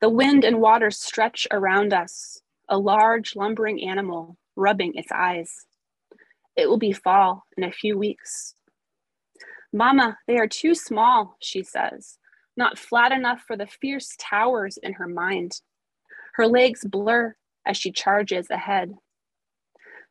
[0.00, 5.66] The wind and water stretch around us, a large lumbering animal rubbing its eyes.
[6.56, 8.56] It will be fall in a few weeks.
[9.72, 12.18] Mama, they are too small, she says,
[12.56, 15.60] not flat enough for the fierce towers in her mind.
[16.34, 18.94] Her legs blur as she charges ahead.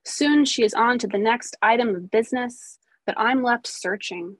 [0.05, 4.37] Soon she is on to the next item of business, but I'm left searching.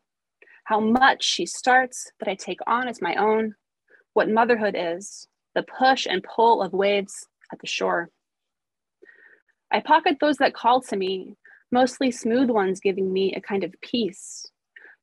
[0.68, 3.56] How much she starts that I take on as my own,
[4.12, 5.26] what motherhood is,
[5.56, 8.10] the push and pull of waves at the shore.
[9.72, 11.38] I pocket those that call to me,
[11.72, 14.46] mostly smooth ones giving me a kind of peace,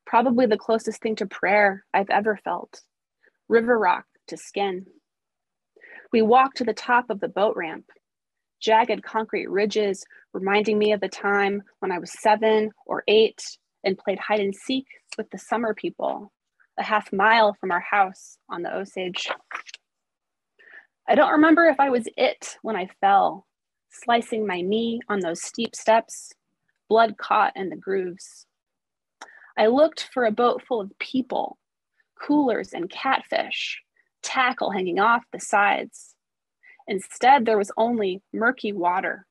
[0.05, 2.83] probably the closest thing to prayer I've ever felt.
[3.49, 4.85] River rock to skin.
[6.13, 7.87] We walk to the top of the boat ramp,
[8.61, 13.99] jagged concrete ridges reminding me of the time when I was seven or eight and
[13.99, 16.33] played hide and seek with the summer people,
[16.79, 19.29] a half mile from our house on the Osage.
[21.07, 23.47] I don't remember if I was it when I fell,
[23.91, 26.33] slicing my knee on those steep steps,
[26.89, 28.47] blood caught in the grooves.
[29.57, 31.59] I looked for a boat full of people,
[32.21, 33.83] coolers and catfish,
[34.23, 36.15] tackle hanging off the sides.
[36.89, 39.27] Instead, there was only murky water,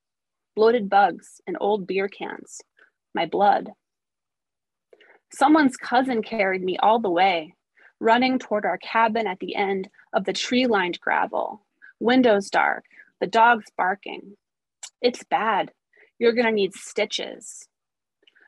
[0.55, 2.61] bloated bugs, and old beer cans,
[3.13, 3.71] my blood.
[5.35, 7.55] Someone's cousin carried me all the way,
[7.99, 11.65] running toward our cabin at the end of the tree lined gravel,
[11.99, 12.85] windows dark,
[13.19, 14.37] the dogs barking.
[15.01, 15.71] It's bad.
[16.19, 17.67] You're going to need stitches.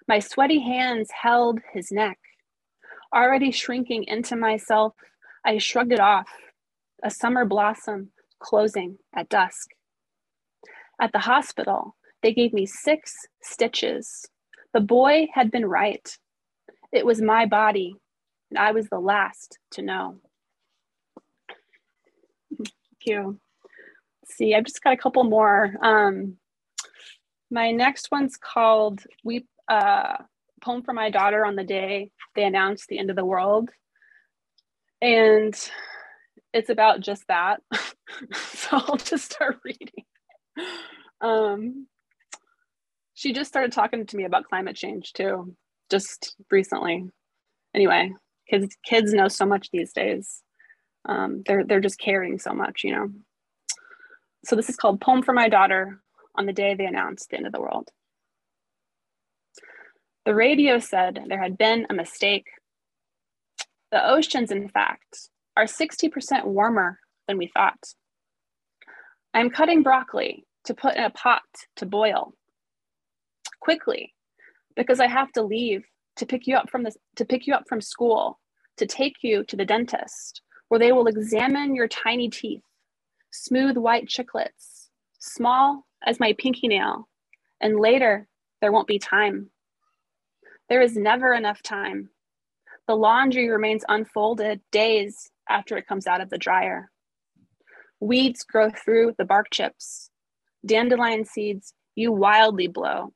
[0.08, 2.20] My sweaty hands held his neck.
[3.12, 4.94] Already shrinking into myself,
[5.44, 6.30] I shrugged it off.
[7.04, 9.72] A summer blossom closing at dusk.
[11.02, 14.28] At the hospital, they gave me six stitches.
[14.72, 16.16] The boy had been right.
[16.92, 17.96] It was my body,
[18.52, 20.18] and I was the last to know.
[22.58, 22.72] Thank
[23.06, 23.40] you.
[24.24, 25.76] Let's see, I've just got a couple more.
[25.82, 26.38] Um,
[27.52, 30.18] my next one's called "We." Uh,
[30.62, 33.70] poem for my daughter on the day they announced the end of the world,
[35.02, 35.56] and
[36.54, 37.62] it's about just that.
[38.34, 40.06] so I'll just start reading.
[41.22, 41.88] Um,
[43.14, 45.56] she just started talking to me about climate change too,
[45.90, 47.10] just recently.
[47.74, 48.12] Anyway,
[48.50, 50.42] kids kids know so much these days.
[51.08, 53.10] Um, they're they're just caring so much, you know.
[54.46, 56.02] So this is called Poem for My Daughter
[56.36, 57.90] on the day they announced the end of the world.
[60.26, 62.46] The radio said there had been a mistake.
[63.92, 67.94] The oceans, in fact, are 60% warmer than we thought.
[69.34, 71.44] I'm cutting broccoli to put in a pot
[71.78, 72.34] to boil
[73.62, 74.14] quickly
[74.76, 75.86] because I have to leave
[76.18, 78.40] to pick you up from this to pick you up from school,
[78.78, 82.64] to take you to the dentist, where they will examine your tiny teeth,
[83.32, 87.08] smooth white chiclets, small as my pinky nail,
[87.62, 88.28] and later
[88.62, 89.50] there won't be time.
[90.70, 92.10] There is never enough time.
[92.88, 96.92] The laundry remains unfolded days after it comes out of the dryer.
[98.00, 100.10] Weeds grow through the bark chips.
[100.66, 103.14] Dandelion seeds you wildly blow.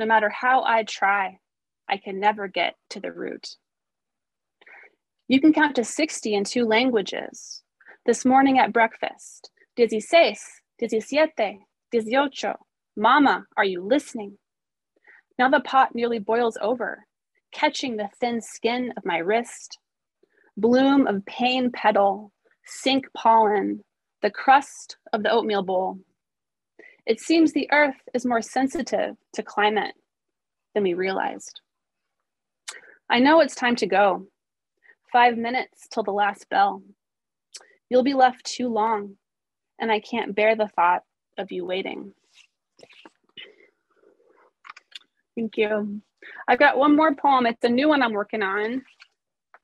[0.00, 1.40] No matter how I try,
[1.86, 3.56] I can never get to the root.
[5.28, 7.62] You can count to 60 in two languages.
[8.06, 10.38] This morning at breakfast, dieciséis,
[10.80, 11.58] diecisiete,
[11.92, 12.54] dieciocho.
[12.96, 14.38] Mama, are you listening?
[15.38, 17.06] Now the pot nearly boils over,
[17.52, 19.76] catching the thin skin of my wrist.
[20.56, 22.32] Bloom of pain petal,
[22.64, 23.84] sink pollen,
[24.22, 25.98] the crust of the oatmeal bowl.
[27.10, 29.94] It seems the earth is more sensitive to climate
[30.74, 31.60] than we realized.
[33.08, 34.28] I know it's time to go.
[35.12, 36.84] Five minutes till the last bell.
[37.88, 39.16] You'll be left too long,
[39.80, 41.02] and I can't bear the thought
[41.36, 42.14] of you waiting.
[45.34, 46.00] Thank you.
[46.46, 47.44] I've got one more poem.
[47.44, 48.84] It's a new one I'm working on.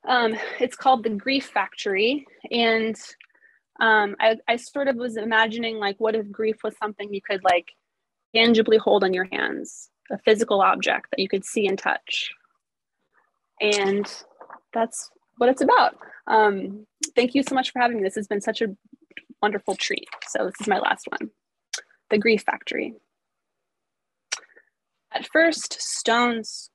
[0.05, 2.25] Um, it's called The Grief Factory.
[2.51, 2.97] And
[3.79, 7.43] um, I, I sort of was imagining like, what if grief was something you could
[7.43, 7.73] like
[8.35, 12.31] tangibly hold in your hands, a physical object that you could see and touch.
[13.61, 14.11] And
[14.73, 15.97] that's what it's about.
[16.27, 16.85] Um,
[17.15, 18.03] thank you so much for having me.
[18.03, 18.75] This has been such a
[19.41, 20.07] wonderful treat.
[20.27, 21.31] So this is my last one,
[22.09, 22.95] The Grief Factory.
[25.11, 26.69] At first, stones,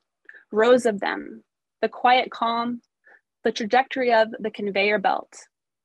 [0.50, 1.44] rows of them,
[1.80, 2.80] the quiet calm,
[3.44, 5.32] the trajectory of the conveyor belt,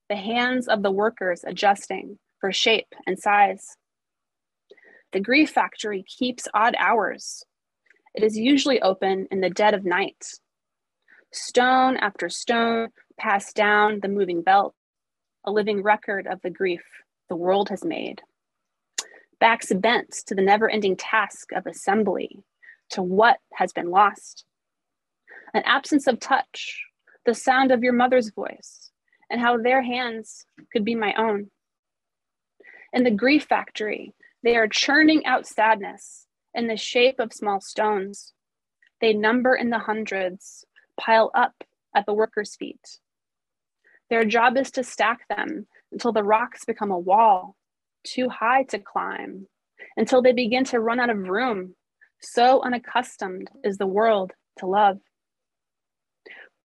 [0.10, 3.78] the hands of the workers adjusting for shape and size.
[5.12, 7.44] The grief factory keeps odd hours.
[8.14, 10.26] It is usually open in the dead of night.
[11.32, 12.90] Stone after stone
[13.20, 14.74] passed down the moving belt,
[15.46, 16.84] a living record of the grief
[17.30, 18.22] the world has made
[19.40, 22.44] backs bent to the never ending task of assembly,
[22.90, 24.46] to what has been lost.
[25.54, 26.84] An absence of touch,
[27.26, 28.87] the sound of your mother's voice,
[29.30, 31.50] and how their hands could be my own.
[32.94, 34.14] In the grief factory,
[34.44, 38.34] they are churning out sadness in the shape of small stones.
[39.02, 40.66] They number in the hundreds,
[41.00, 41.54] pile up
[41.96, 43.00] at the workers' feet.
[44.10, 47.56] Their job is to stack them until the rocks become a wall
[48.04, 49.48] too high to climb
[49.96, 51.76] until they begin to run out of room.
[52.22, 55.00] So unaccustomed is the world to love.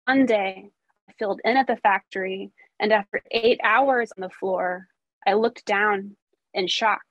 [0.05, 0.69] One day,
[1.17, 4.87] filled in at the factory, and after eight hours on the floor,
[5.25, 6.15] I looked down
[6.53, 7.01] in shock.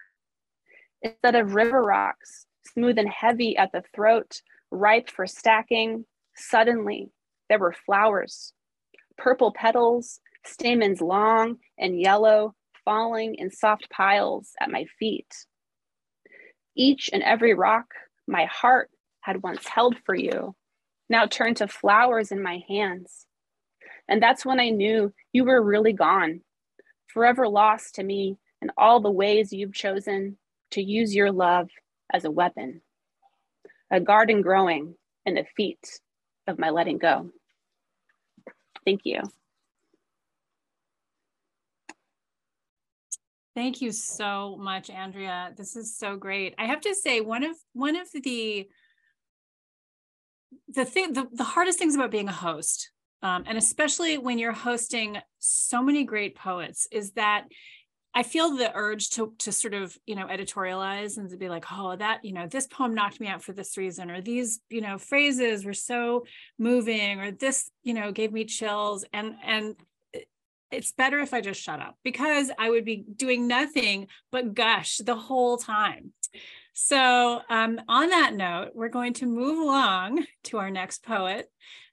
[1.02, 6.04] Instead of river rocks, smooth and heavy at the throat, ripe for stacking,
[6.36, 7.10] suddenly
[7.48, 8.52] there were flowers,
[9.16, 15.46] purple petals, stamens long and yellow, falling in soft piles at my feet.
[16.74, 17.86] Each and every rock
[18.26, 20.54] my heart had once held for you
[21.08, 23.26] now turned to flowers in my hands.
[24.10, 26.40] And that's when I knew you were really gone,
[27.06, 30.36] forever lost to me in all the ways you've chosen
[30.72, 31.70] to use your love
[32.12, 32.82] as a weapon,
[33.90, 36.00] a garden growing in the feet
[36.48, 37.30] of my letting go.
[38.84, 39.22] Thank you.
[43.54, 45.52] Thank you so much, Andrea.
[45.56, 46.54] This is so great.
[46.58, 48.68] I have to say, one of one of the
[50.68, 52.90] the thing the, the hardest things about being a host,
[53.22, 57.46] um, and especially when you're hosting so many great poets, is that
[58.12, 61.64] I feel the urge to to sort of you know editorialize and to be like,
[61.72, 64.80] oh, that you know this poem knocked me out for this reason, or these you
[64.80, 66.24] know phrases were so
[66.59, 69.76] moving, or this you know gave me chills, and and
[70.70, 74.98] it's better if I just shut up because I would be doing nothing but gush
[74.98, 76.12] the whole time.
[76.72, 81.50] So, um, on that note, we're going to move along to our next poet,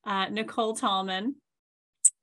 [0.07, 1.35] uh, Nicole Tallman.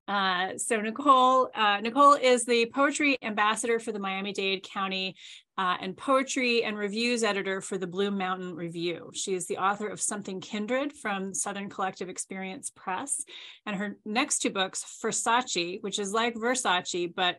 [0.07, 5.17] Uh, so Nicole, uh, Nicole is the poetry ambassador for the Miami-Dade County
[5.57, 9.11] uh, and poetry and reviews editor for the Blue Mountain Review.
[9.15, 13.25] She is the author of Something Kindred from Southern Collective Experience Press.
[13.65, 17.39] And her next two books, Fersace, which is like Versace, but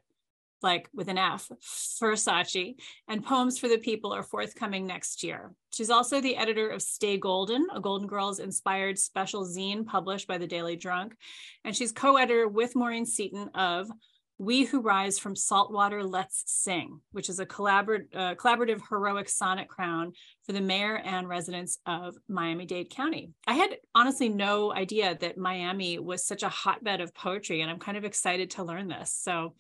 [0.62, 2.76] like with an F, Fersace,
[3.08, 5.54] and Poems for the People are forthcoming next year.
[5.72, 10.38] She's also the editor of Stay Golden, a Golden Girls inspired special zine published by
[10.38, 11.16] the Daily Drunk.
[11.64, 13.90] And she's co editor with Maureen Seaton of
[14.38, 19.68] We Who Rise from Saltwater Let's Sing, which is a collaborative, uh, collaborative heroic sonnet
[19.68, 20.14] crown
[20.46, 23.32] for the mayor and residents of Miami Dade County.
[23.46, 27.80] I had honestly no idea that Miami was such a hotbed of poetry, and I'm
[27.80, 29.14] kind of excited to learn this.
[29.14, 29.56] So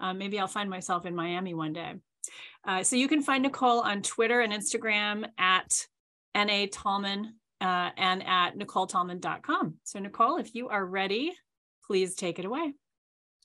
[0.00, 1.94] uh, maybe I'll find myself in Miami one day.
[2.66, 5.86] Uh, so you can find Nicole on Twitter and Instagram at
[6.34, 9.74] NA Tallman uh, and at NicoleTallman.com.
[9.84, 11.32] So, Nicole, if you are ready,
[11.86, 12.74] please take it away.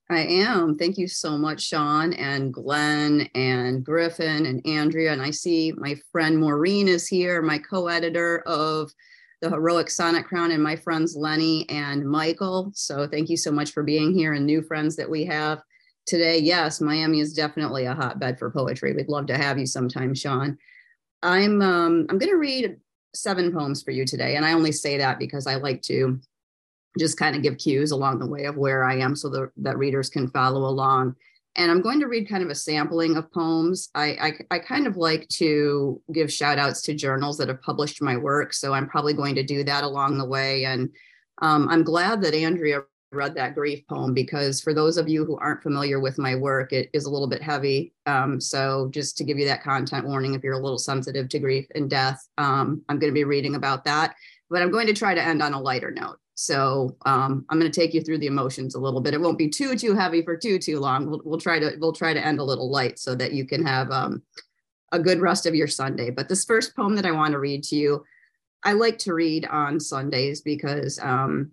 [0.10, 0.78] I am.
[0.78, 5.14] Thank you so much, Siân and Glenn and Griffin and Andrea.
[5.14, 8.92] And I see my friend Maureen is here, my co editor of
[9.42, 12.72] the Heroic Sonnet Crown, and my friends Lenny and Michael.
[12.76, 15.62] So thank you so much for being here and new friends that we have
[16.12, 16.38] today.
[16.40, 18.94] Yes, Miami is definitely a hotbed for poetry.
[18.94, 20.58] We'd love to have you sometime, Siân.
[21.24, 22.78] I'm um, I'm going to read
[23.16, 26.20] seven poems for you today, and I only say that because I like to
[27.00, 29.78] just kind of give cues along the way of where I am so the, that
[29.78, 31.16] readers can follow along.
[31.56, 33.90] And I'm going to read kind of a sampling of poems.
[33.96, 34.06] I,
[34.52, 38.18] I, I kind of like to give shout outs to journals that have published my
[38.18, 38.54] work.
[38.54, 40.66] So I'm probably going to do that along the way.
[40.66, 40.90] And
[41.42, 42.82] um, I'm glad that Andrea
[43.12, 46.72] read that grief poem because for those of you who aren't familiar with my work,
[46.72, 47.94] it is a little bit heavy.
[48.06, 51.40] Um, so just to give you that content warning, if you're a little sensitive to
[51.40, 54.16] grief and death, um, I'm going to be reading about that.
[54.50, 56.18] But I'm going to try to end on a lighter note.
[56.36, 59.14] So um, I'm going to take you through the emotions a little bit.
[59.14, 61.10] It won't be too too heavy for too too long.
[61.10, 63.66] We'll, we'll try to we'll try to end a little light so that you can
[63.66, 64.24] have um,
[64.92, 66.10] a good rest of your Sunday.
[66.10, 68.04] But this first poem that I want to read to you,
[68.64, 71.52] I like to read on Sundays because um,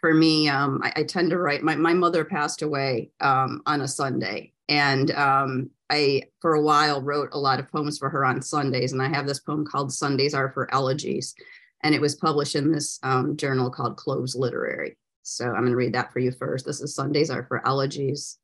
[0.00, 1.62] for me, um, I, I, tend to write.
[1.62, 7.02] My my mother passed away um, on a Sunday, and um, I for a while
[7.02, 8.92] wrote a lot of poems for her on Sundays.
[8.92, 11.34] And I have this poem called "Sundays Are for Elegies."
[11.82, 14.96] and it was published in this um, journal called Cloves Literary.
[15.22, 16.66] So I'm going to read that for you first.
[16.66, 18.38] This is Sundays are for elegies.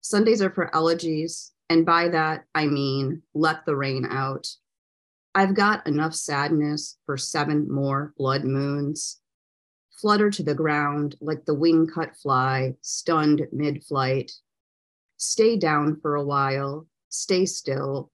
[0.00, 4.46] Sundays are for elegies, and by that I mean let the rain out.
[5.34, 9.20] I've got enough sadness for seven more blood moons.
[10.00, 14.32] Flutter to the ground like the wing cut fly, stunned mid flight.
[15.16, 18.10] Stay down for a while, stay still.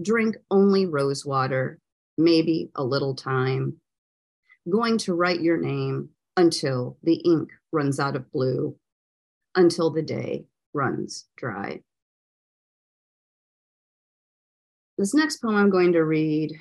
[0.00, 1.78] Drink only rose water,
[2.16, 3.76] maybe a little time.
[4.70, 8.76] Going to write your name until the ink runs out of blue,
[9.54, 11.80] until the day runs dry.
[14.96, 16.52] This next poem I'm going to read,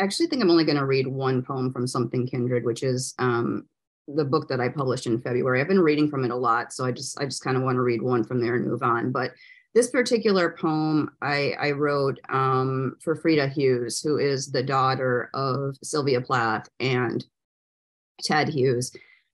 [0.00, 3.66] actually think I'm only going to read one poem from Something Kindred, which is um,
[4.08, 5.60] the book that I published in February.
[5.60, 7.76] I've been reading from it a lot, so I just I just kind of want
[7.76, 9.12] to read one from there and move on.
[9.12, 9.32] But
[9.74, 15.76] this particular poem I, I wrote um, for Frieda Hughes, who is the daughter of
[15.82, 17.24] Sylvia Plath and
[18.22, 18.92] Ted Hughes.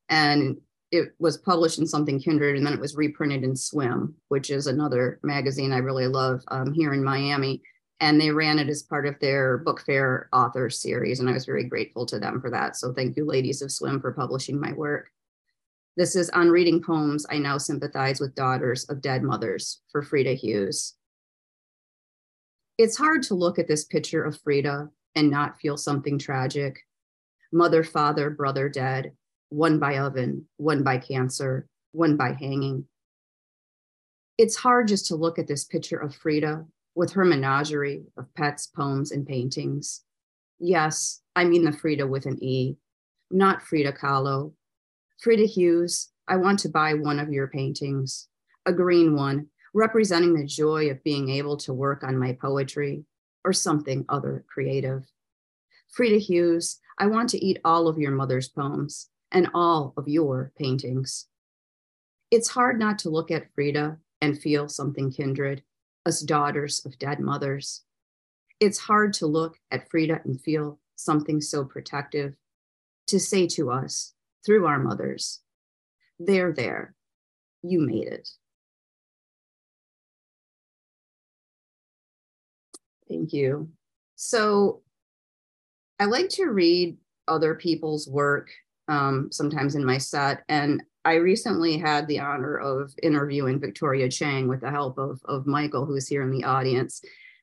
[0.09, 0.59] And
[0.93, 4.67] it was published in Something Kindred, and then it was reprinted in Swim, which is
[4.67, 7.63] another magazine I really love um, here in Miami.
[8.01, 11.21] And they ran it as part of their book fair author series.
[11.21, 12.77] And I was very grateful to them for that.
[12.77, 15.11] So thank you, ladies of Swim, for publishing my work.
[15.97, 17.25] This is on reading poems.
[17.31, 20.95] I now sympathize with daughters of dead mothers for Frieda Hughes.
[22.77, 26.81] It's hard to look at this picture of Frieda and not feel something tragic.
[27.51, 29.13] Mother, father, brother dead,
[29.49, 32.85] one by oven, one by cancer, one by hanging.
[34.37, 36.67] It's hard just to look at this picture of Frieda
[36.97, 40.03] with her menagerie of pets, poems, and paintings.
[40.59, 42.77] Yes, I mean the Frieda with an E,
[43.31, 44.55] not Frida Kahlo,
[45.21, 48.29] Frieda Hughes, I want to buy one of your paintings,
[48.65, 53.05] a green one, representing the joy of being able to work on my poetry
[53.45, 55.05] or something other creative.
[55.93, 60.53] Frieda Hughes, I want to eat all of your mother's poems and all of your
[60.59, 61.27] paintings.
[62.31, 65.63] It's hard not to look at Frieda and feel something kindred,
[66.07, 67.83] us daughters of dead mothers.
[68.61, 72.35] It's hard to look at Frieda and feel something so protective,
[73.09, 75.41] to say to us, through our mothers.
[76.19, 76.95] They're there.
[77.63, 78.29] You made it.
[83.09, 83.69] Thank you.
[84.15, 84.83] So
[85.99, 86.97] I like to read
[87.29, 88.51] other people's work
[88.89, 90.45] um, sometimes in my set.
[90.49, 95.47] And I recently had the honor of interviewing Victoria Chang with the help of, of
[95.47, 97.01] Michael, who's here in the audience.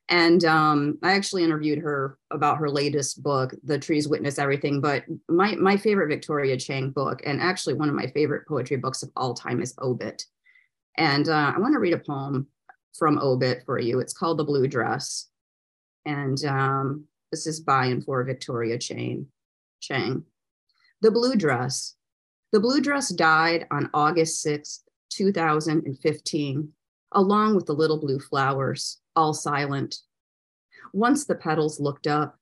[0.09, 4.81] And um, I actually interviewed her about her latest book, The Trees Witness Everything.
[4.81, 9.01] But my, my favorite Victoria Chang book, and actually one of my favorite poetry books
[9.01, 10.25] of all time, is Obit.
[10.97, 12.47] And uh, I want to read a poem
[12.99, 14.01] from Obit for you.
[14.01, 15.29] It's called The Blue Dress.
[16.05, 19.27] And um, this is by and for Victoria Chang.
[19.79, 20.25] Chang.
[20.99, 21.95] The Blue Dress.
[22.53, 26.71] The blue dress died on August 6, 2015,
[27.13, 29.95] along with the little blue flowers, all silent.
[30.93, 32.37] Once the petals looked up,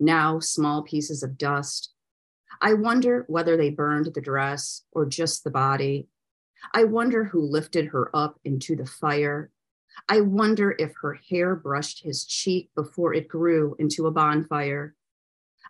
[0.00, 1.94] now small pieces of dust.
[2.60, 6.08] I wonder whether they burned the dress or just the body.
[6.74, 9.52] I wonder who lifted her up into the fire.
[10.08, 14.96] I wonder if her hair brushed his cheek before it grew into a bonfire.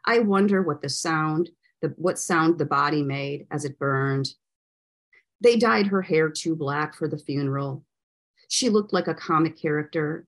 [0.06, 1.50] I wonder what the sound,
[1.82, 4.28] the, what sound the body made as it burned.
[5.40, 7.84] They dyed her hair too black for the funeral.
[8.48, 10.24] She looked like a comic character.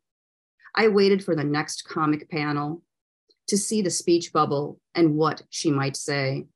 [0.74, 2.82] I waited for the next comic panel
[3.48, 6.46] to see the speech bubble and what she might say.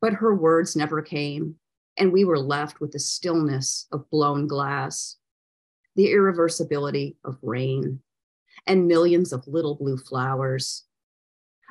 [0.00, 1.56] But her words never came,
[1.98, 5.16] and we were left with the stillness of blown glass,
[5.96, 8.00] the irreversibility of rain,
[8.66, 10.84] and millions of little blue flowers.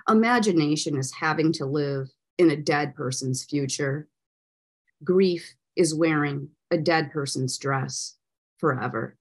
[0.07, 4.07] Imagination is having to live in a dead person's future.
[5.03, 8.15] Grief is wearing a dead person's dress
[8.57, 9.17] forever.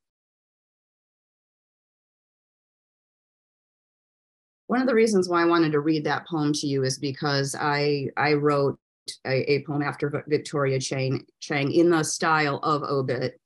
[4.66, 7.54] One of the reasons why I wanted to read that poem to you is because
[7.58, 8.78] I I wrote
[9.26, 13.40] a, a poem after Victoria Chang, Chang in the style of obit.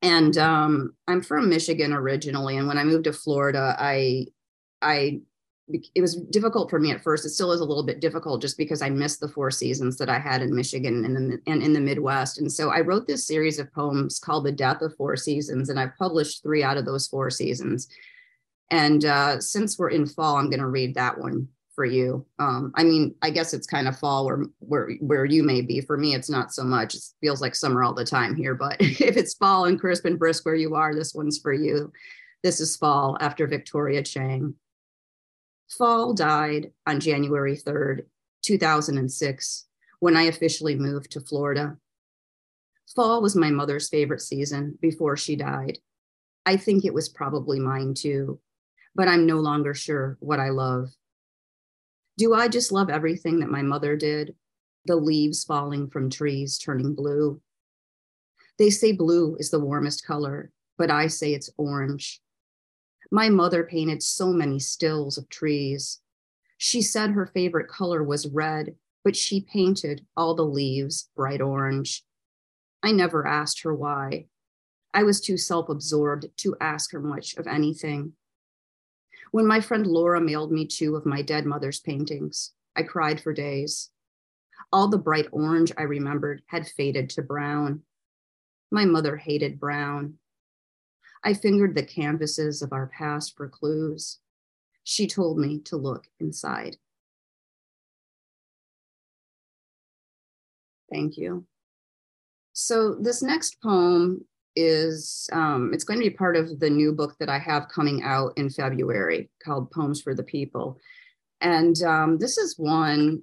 [0.00, 4.26] And um, I'm from Michigan originally, and when I moved to Florida, I
[4.80, 5.22] I
[5.94, 7.26] it was difficult for me at first.
[7.26, 10.08] It still is a little bit difficult just because I missed the four seasons that
[10.08, 12.38] I had in Michigan and, the, and in the Midwest.
[12.38, 15.78] And so I wrote this series of poems called The Death of Four Seasons, and
[15.78, 17.88] I've published three out of those four seasons.
[18.70, 22.26] And uh, since we're in fall, I'm going to read that one for you.
[22.38, 25.80] Um, I mean, I guess it's kind of fall where where where you may be.
[25.80, 26.94] For me, it's not so much.
[26.94, 28.54] It feels like summer all the time here.
[28.54, 31.92] But if it's fall and crisp and brisk where you are, this one's for you.
[32.42, 34.54] This is fall after Victoria Chang.
[35.68, 38.06] Fall died on January 3rd,
[38.42, 39.66] 2006,
[40.00, 41.76] when I officially moved to Florida.
[42.96, 45.78] Fall was my mother's favorite season before she died.
[46.46, 48.40] I think it was probably mine too,
[48.94, 50.88] but I'm no longer sure what I love.
[52.16, 54.34] Do I just love everything that my mother did?
[54.86, 57.42] The leaves falling from trees turning blue.
[58.58, 62.22] They say blue is the warmest color, but I say it's orange.
[63.10, 66.00] My mother painted so many stills of trees.
[66.58, 72.04] She said her favorite color was red, but she painted all the leaves bright orange.
[72.82, 74.26] I never asked her why.
[74.92, 78.12] I was too self absorbed to ask her much of anything.
[79.30, 83.32] When my friend Laura mailed me two of my dead mother's paintings, I cried for
[83.32, 83.90] days.
[84.72, 87.82] All the bright orange I remembered had faded to brown.
[88.70, 90.14] My mother hated brown.
[91.24, 94.18] I fingered the canvases of our past for clues.
[94.84, 96.76] She told me to look inside.
[100.90, 101.44] Thank you.
[102.52, 104.24] So this next poem
[104.56, 108.02] is um, it's going to be part of the new book that I have coming
[108.02, 110.78] out in February called Poems for the People.
[111.40, 113.22] And um, this is one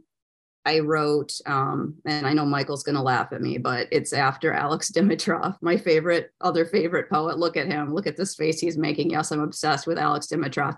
[0.66, 4.52] I wrote, um, and I know Michael's going to laugh at me, but it's after
[4.52, 7.38] Alex Dimitrov, my favorite, other favorite poet.
[7.38, 7.94] Look at him.
[7.94, 9.12] Look at this face he's making.
[9.12, 10.78] Yes, I'm obsessed with Alex Dimitrov.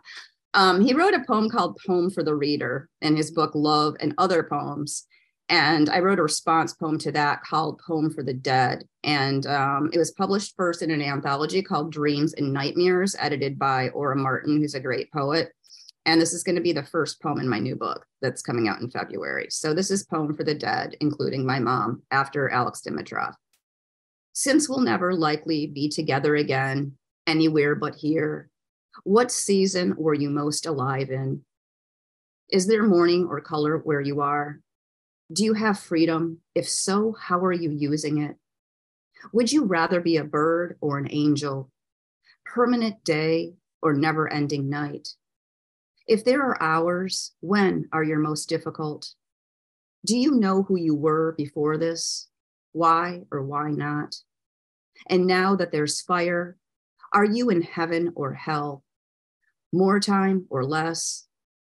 [0.54, 4.14] Um, he wrote a poem called Poem for the Reader in his book Love and
[4.18, 5.06] Other Poems.
[5.50, 8.84] And I wrote a response poem to that called Poem for the Dead.
[9.04, 13.90] And um, it was published first in an anthology called Dreams and Nightmares, edited by
[13.90, 15.54] Ora Martin, who's a great poet.
[16.08, 18.70] And this is going to be the first poem in my new book that's coming
[18.70, 19.48] out in February.
[19.50, 23.34] So this is Poem for the Dead, including my mom, after Alex Dimitrov.
[24.32, 26.94] Since we'll never likely be together again,
[27.28, 28.50] anywhere but here,
[29.04, 31.42] what season were you most alive in?
[32.50, 34.62] Is there morning or color where you are?
[35.34, 36.40] Do you have freedom?
[36.56, 38.38] If so, how are you using it?
[39.34, 41.70] Would you rather be a bird or an angel?
[42.46, 45.10] Permanent day or never ending night?
[46.08, 49.14] If there are hours, when are your most difficult?
[50.06, 52.30] Do you know who you were before this?
[52.72, 54.16] Why or why not?
[55.10, 56.58] And now that there's fire,
[57.14, 58.84] are you in heaven or hell?
[59.74, 61.28] More time or less?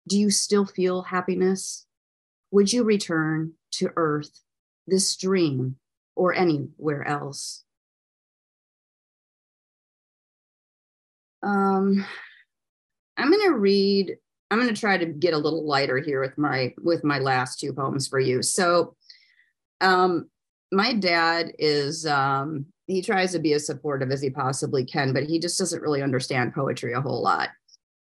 [0.06, 1.86] Do you still feel happiness?
[2.50, 4.42] Would you return to earth,
[4.86, 5.76] this dream,
[6.14, 7.64] or anywhere else?
[11.42, 12.04] Um,
[13.16, 14.18] I'm going to read
[14.50, 17.58] I'm going to try to get a little lighter here with my with my last
[17.58, 18.42] two poems for you.
[18.42, 18.94] So,
[19.80, 20.28] um,
[20.72, 25.24] my dad is um, he tries to be as supportive as he possibly can, but
[25.24, 27.50] he just doesn't really understand poetry a whole lot.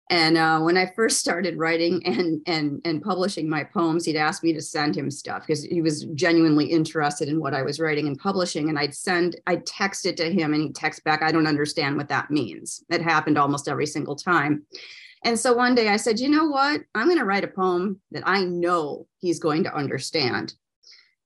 [0.09, 4.43] And uh, when I first started writing and and and publishing my poems, he'd ask
[4.43, 8.07] me to send him stuff because he was genuinely interested in what I was writing
[8.07, 8.69] and publishing.
[8.69, 11.95] And I'd send, I'd text it to him, and he'd text back, "I don't understand
[11.95, 14.65] what that means." It happened almost every single time.
[15.23, 16.81] And so one day I said, "You know what?
[16.95, 20.53] I'm going to write a poem that I know he's going to understand."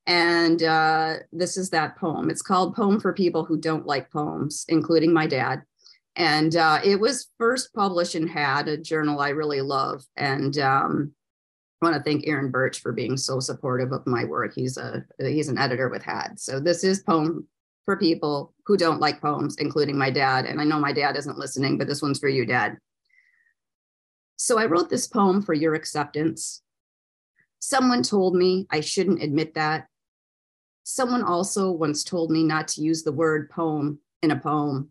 [0.06, 2.30] And uh, this is that poem.
[2.30, 5.64] It's called "Poem for People Who Don't Like Poems," including my dad
[6.18, 11.14] and uh, it was first published in had a journal i really love and um,
[11.82, 15.06] i want to thank aaron burch for being so supportive of my work he's a
[15.20, 17.48] he's an editor with had so this is poem
[17.86, 21.38] for people who don't like poems including my dad and i know my dad isn't
[21.38, 22.78] listening but this one's for you dad
[24.38, 26.62] so i wrote this poem for your acceptance
[27.60, 29.88] someone told me i shouldn't admit that
[30.84, 34.90] someone also once told me not to use the word poem in a poem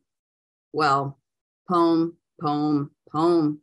[0.77, 1.19] well,
[1.67, 3.61] poem, poem, poem.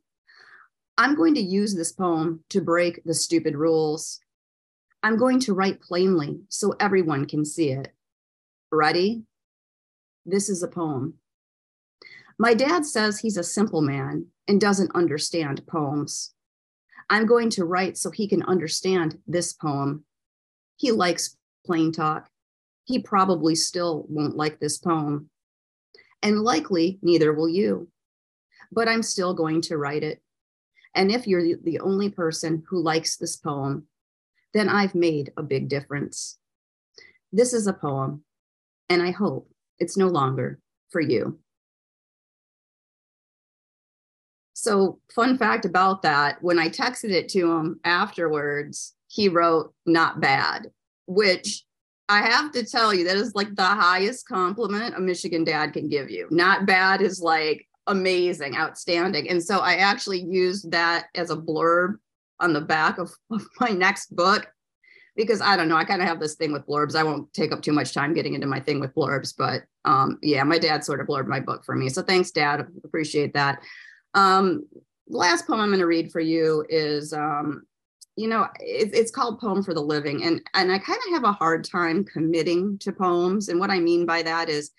[0.98, 4.20] I'm going to use this poem to break the stupid rules.
[5.04, 7.94] I'm going to write plainly so everyone can see it.
[8.72, 9.26] Ready?
[10.26, 11.14] This is a poem.
[12.40, 16.34] My dad says he's a simple man and doesn't understand poems.
[17.10, 20.06] I'm going to write so he can understand this poem.
[20.78, 22.30] He likes plain talk.
[22.86, 25.30] He probably still won't like this poem
[26.24, 27.90] and likely neither will you.
[28.72, 30.22] But I'm still going to write it.
[30.96, 33.88] And if you're the only person who likes this poem,
[34.54, 36.40] then I've made a big difference.
[37.32, 38.24] This is a poem,
[38.90, 40.60] and I hope it's no longer
[40.92, 41.40] for you.
[44.64, 50.22] So, fun fact about that when I texted it to him afterwards, he wrote, not
[50.22, 50.72] bad,
[51.06, 51.66] which
[52.08, 55.90] I have to tell you, that is like the highest compliment a Michigan dad can
[55.90, 56.30] give you.
[56.32, 59.30] Not bad is like amazing, outstanding.
[59.30, 61.96] And so I actually used that as a blurb
[62.40, 64.48] on the back of, of my next book
[65.18, 66.96] because I don't know, I kind of have this thing with blurbs.
[66.96, 70.20] I won't take up too much time getting into my thing with blurbs, but um,
[70.22, 71.90] yeah, my dad sort of blurbed my book for me.
[71.90, 72.66] So thanks, Dad.
[72.86, 73.62] Appreciate that.
[74.14, 74.66] Um,
[75.08, 77.64] last poem I'm going to read for you is um,
[78.16, 81.24] you know it, it's called poem for the living and and i kind of have
[81.24, 84.72] a hard time committing to poems and what i mean by that is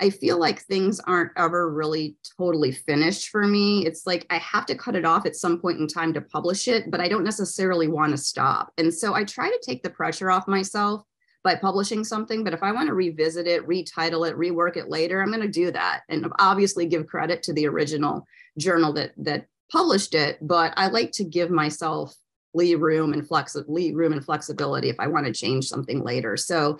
[0.00, 3.86] i feel like things aren't ever really totally finished for me.
[3.86, 6.68] It's like i have to cut it off at some point in time to publish
[6.68, 8.72] it but i don't necessarily want to stop.
[8.78, 11.02] And so i try to take the pressure off myself
[11.42, 15.22] by publishing something but if i want to revisit it retitle it rework it later
[15.22, 18.26] i'm going to do that and obviously give credit to the original
[18.58, 22.14] journal that that published it but i like to give myself
[22.54, 26.36] leave room and flexi- leave room and flexibility if I want to change something later.
[26.36, 26.78] So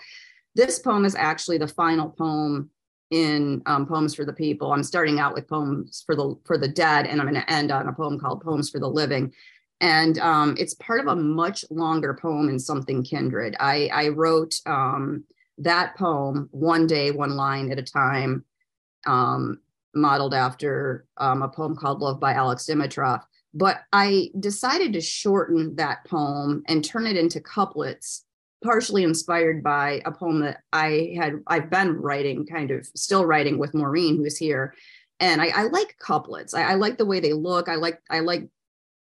[0.55, 2.71] this poem is actually the final poem
[3.11, 4.73] in um, poems for the people.
[4.73, 7.71] I'm starting out with poems for the for the dead, and I'm going to end
[7.73, 9.33] on a poem called Poems for the Living.
[9.81, 13.57] And um, it's part of a much longer poem in something kindred.
[13.59, 15.25] I, I wrote um,
[15.59, 18.45] that poem one day, one line at a time,
[19.07, 19.61] um,
[19.95, 23.23] modeled after um, a poem called Love by Alex Dimitrov.
[23.53, 28.25] But I decided to shorten that poem and turn it into couplets,
[28.63, 33.59] partially inspired by a poem that I had I've been writing, kind of still writing
[33.59, 34.75] with Maureen, who's here.
[35.19, 36.55] And I, I like couplets.
[36.55, 37.69] I, I, like the way they look.
[37.69, 38.49] I like I like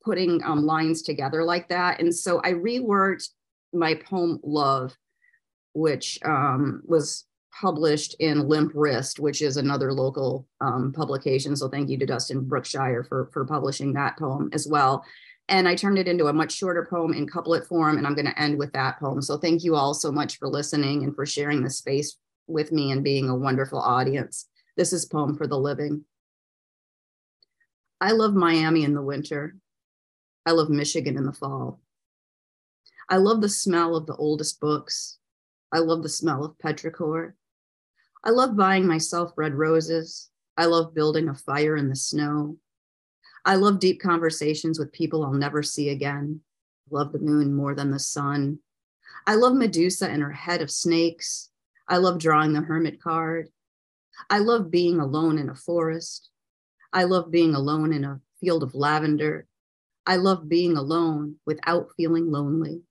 [0.02, 2.00] putting um, lines together like that.
[2.00, 3.28] And so I reworked
[3.72, 4.96] my poem Love,
[5.74, 7.26] which um, was
[7.60, 11.56] published in Limp Wrist, which is another local um, publication.
[11.56, 15.04] So thank you to Dustin Brookshire for, for publishing that poem as well.
[15.48, 18.26] And I turned it into a much shorter poem in couplet form, and I'm going
[18.26, 19.22] to end with that poem.
[19.22, 22.92] So thank you all so much for listening and for sharing this space with me
[22.92, 24.46] and being a wonderful audience.
[24.76, 26.04] This is Poem for the Living.
[28.00, 29.56] I love Miami in the winter.
[30.46, 31.80] I love Michigan in the fall.
[33.08, 35.18] I love the smell of the oldest books.
[35.72, 37.32] I love the smell of petrichor.
[38.24, 40.30] I love buying myself red roses.
[40.56, 42.56] I love building a fire in the snow.
[43.44, 46.40] I love deep conversations with people I'll never see again.
[46.90, 48.58] I love the moon more than the sun.
[49.26, 51.50] I love Medusa and her head of snakes.
[51.86, 53.50] I love drawing the hermit card.
[54.28, 56.30] I love being alone in a forest.
[56.92, 59.46] I love being alone in a field of lavender.
[60.06, 62.82] I love being alone without feeling lonely.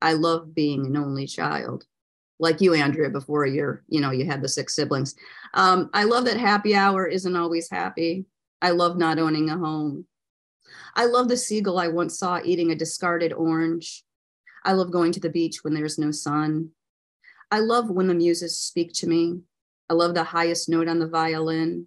[0.00, 1.84] I love being an only child
[2.44, 5.16] like you, Andrea, before you're, you know, you had the six siblings.
[5.54, 8.26] Um, I love that happy hour isn't always happy.
[8.60, 10.06] I love not owning a home.
[10.94, 14.04] I love the seagull I once saw eating a discarded orange.
[14.62, 16.70] I love going to the beach when there's no sun.
[17.50, 19.40] I love when the muses speak to me.
[19.88, 21.86] I love the highest note on the violin.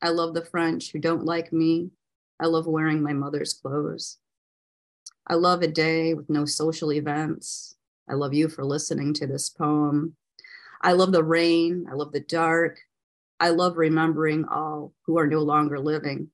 [0.00, 1.90] I love the French who don't like me.
[2.38, 4.18] I love wearing my mother's clothes.
[5.26, 7.76] I love a day with no social events.
[8.08, 10.16] I love you for listening to this poem.
[10.82, 11.86] I love the rain.
[11.90, 12.78] I love the dark.
[13.38, 16.30] I love remembering all who are no longer living.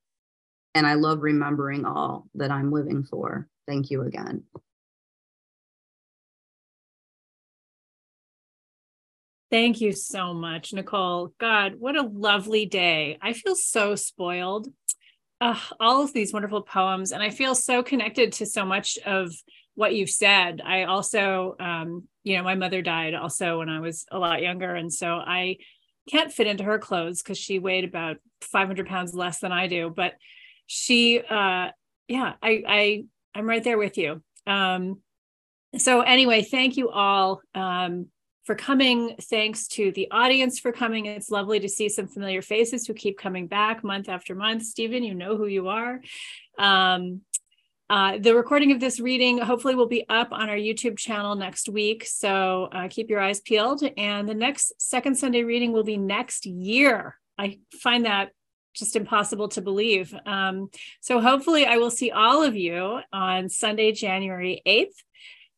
[0.75, 3.47] And I love remembering all that I'm living for.
[3.67, 4.43] Thank you again.
[9.49, 11.33] Thank you so much, Nicole.
[11.39, 13.17] God, what a lovely day.
[13.21, 14.67] I feel so spoiled.
[15.39, 19.31] Uh, all of these wonderful poems, and I feel so connected to so much of
[19.77, 20.59] what you've said.
[20.65, 24.73] I also, um, you know, my mother died also when I was a lot younger.
[24.73, 25.57] And so I
[26.09, 29.93] can't fit into her clothes because she weighed about 500 pounds less than I do.
[29.95, 30.15] But
[30.65, 31.67] she, uh,
[32.07, 33.03] yeah, I, I,
[33.35, 34.23] I'm right there with you.
[34.47, 34.99] Um,
[35.77, 37.41] so anyway, thank you all.
[37.53, 38.07] Um,
[38.45, 39.15] for coming.
[39.21, 41.05] Thanks to the audience for coming.
[41.05, 44.63] It's lovely to see some familiar faces who keep coming back month after month.
[44.63, 46.01] Stephen, you know who you are.
[46.57, 47.21] Um,
[47.89, 51.69] uh, the recording of this reading hopefully will be up on our YouTube channel next
[51.69, 52.05] week.
[52.05, 53.81] So uh, keep your eyes peeled.
[53.97, 57.17] And the next second Sunday reading will be next year.
[57.37, 58.31] I find that
[58.75, 60.13] just impossible to believe.
[60.25, 60.69] Um,
[61.01, 64.93] so hopefully, I will see all of you on Sunday, January 8th.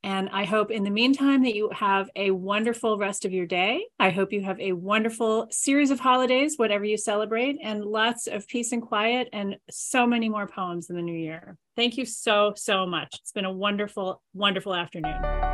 [0.04, 3.86] And I hope in the meantime that you have a wonderful rest of your day.
[4.00, 8.48] I hope you have a wonderful series of holidays, whatever you celebrate, and lots of
[8.48, 11.58] peace and quiet and so many more poems in the new year.
[11.76, 13.10] Thank you so, so much.
[13.22, 15.49] It's been a wonderful, wonderful afternoon.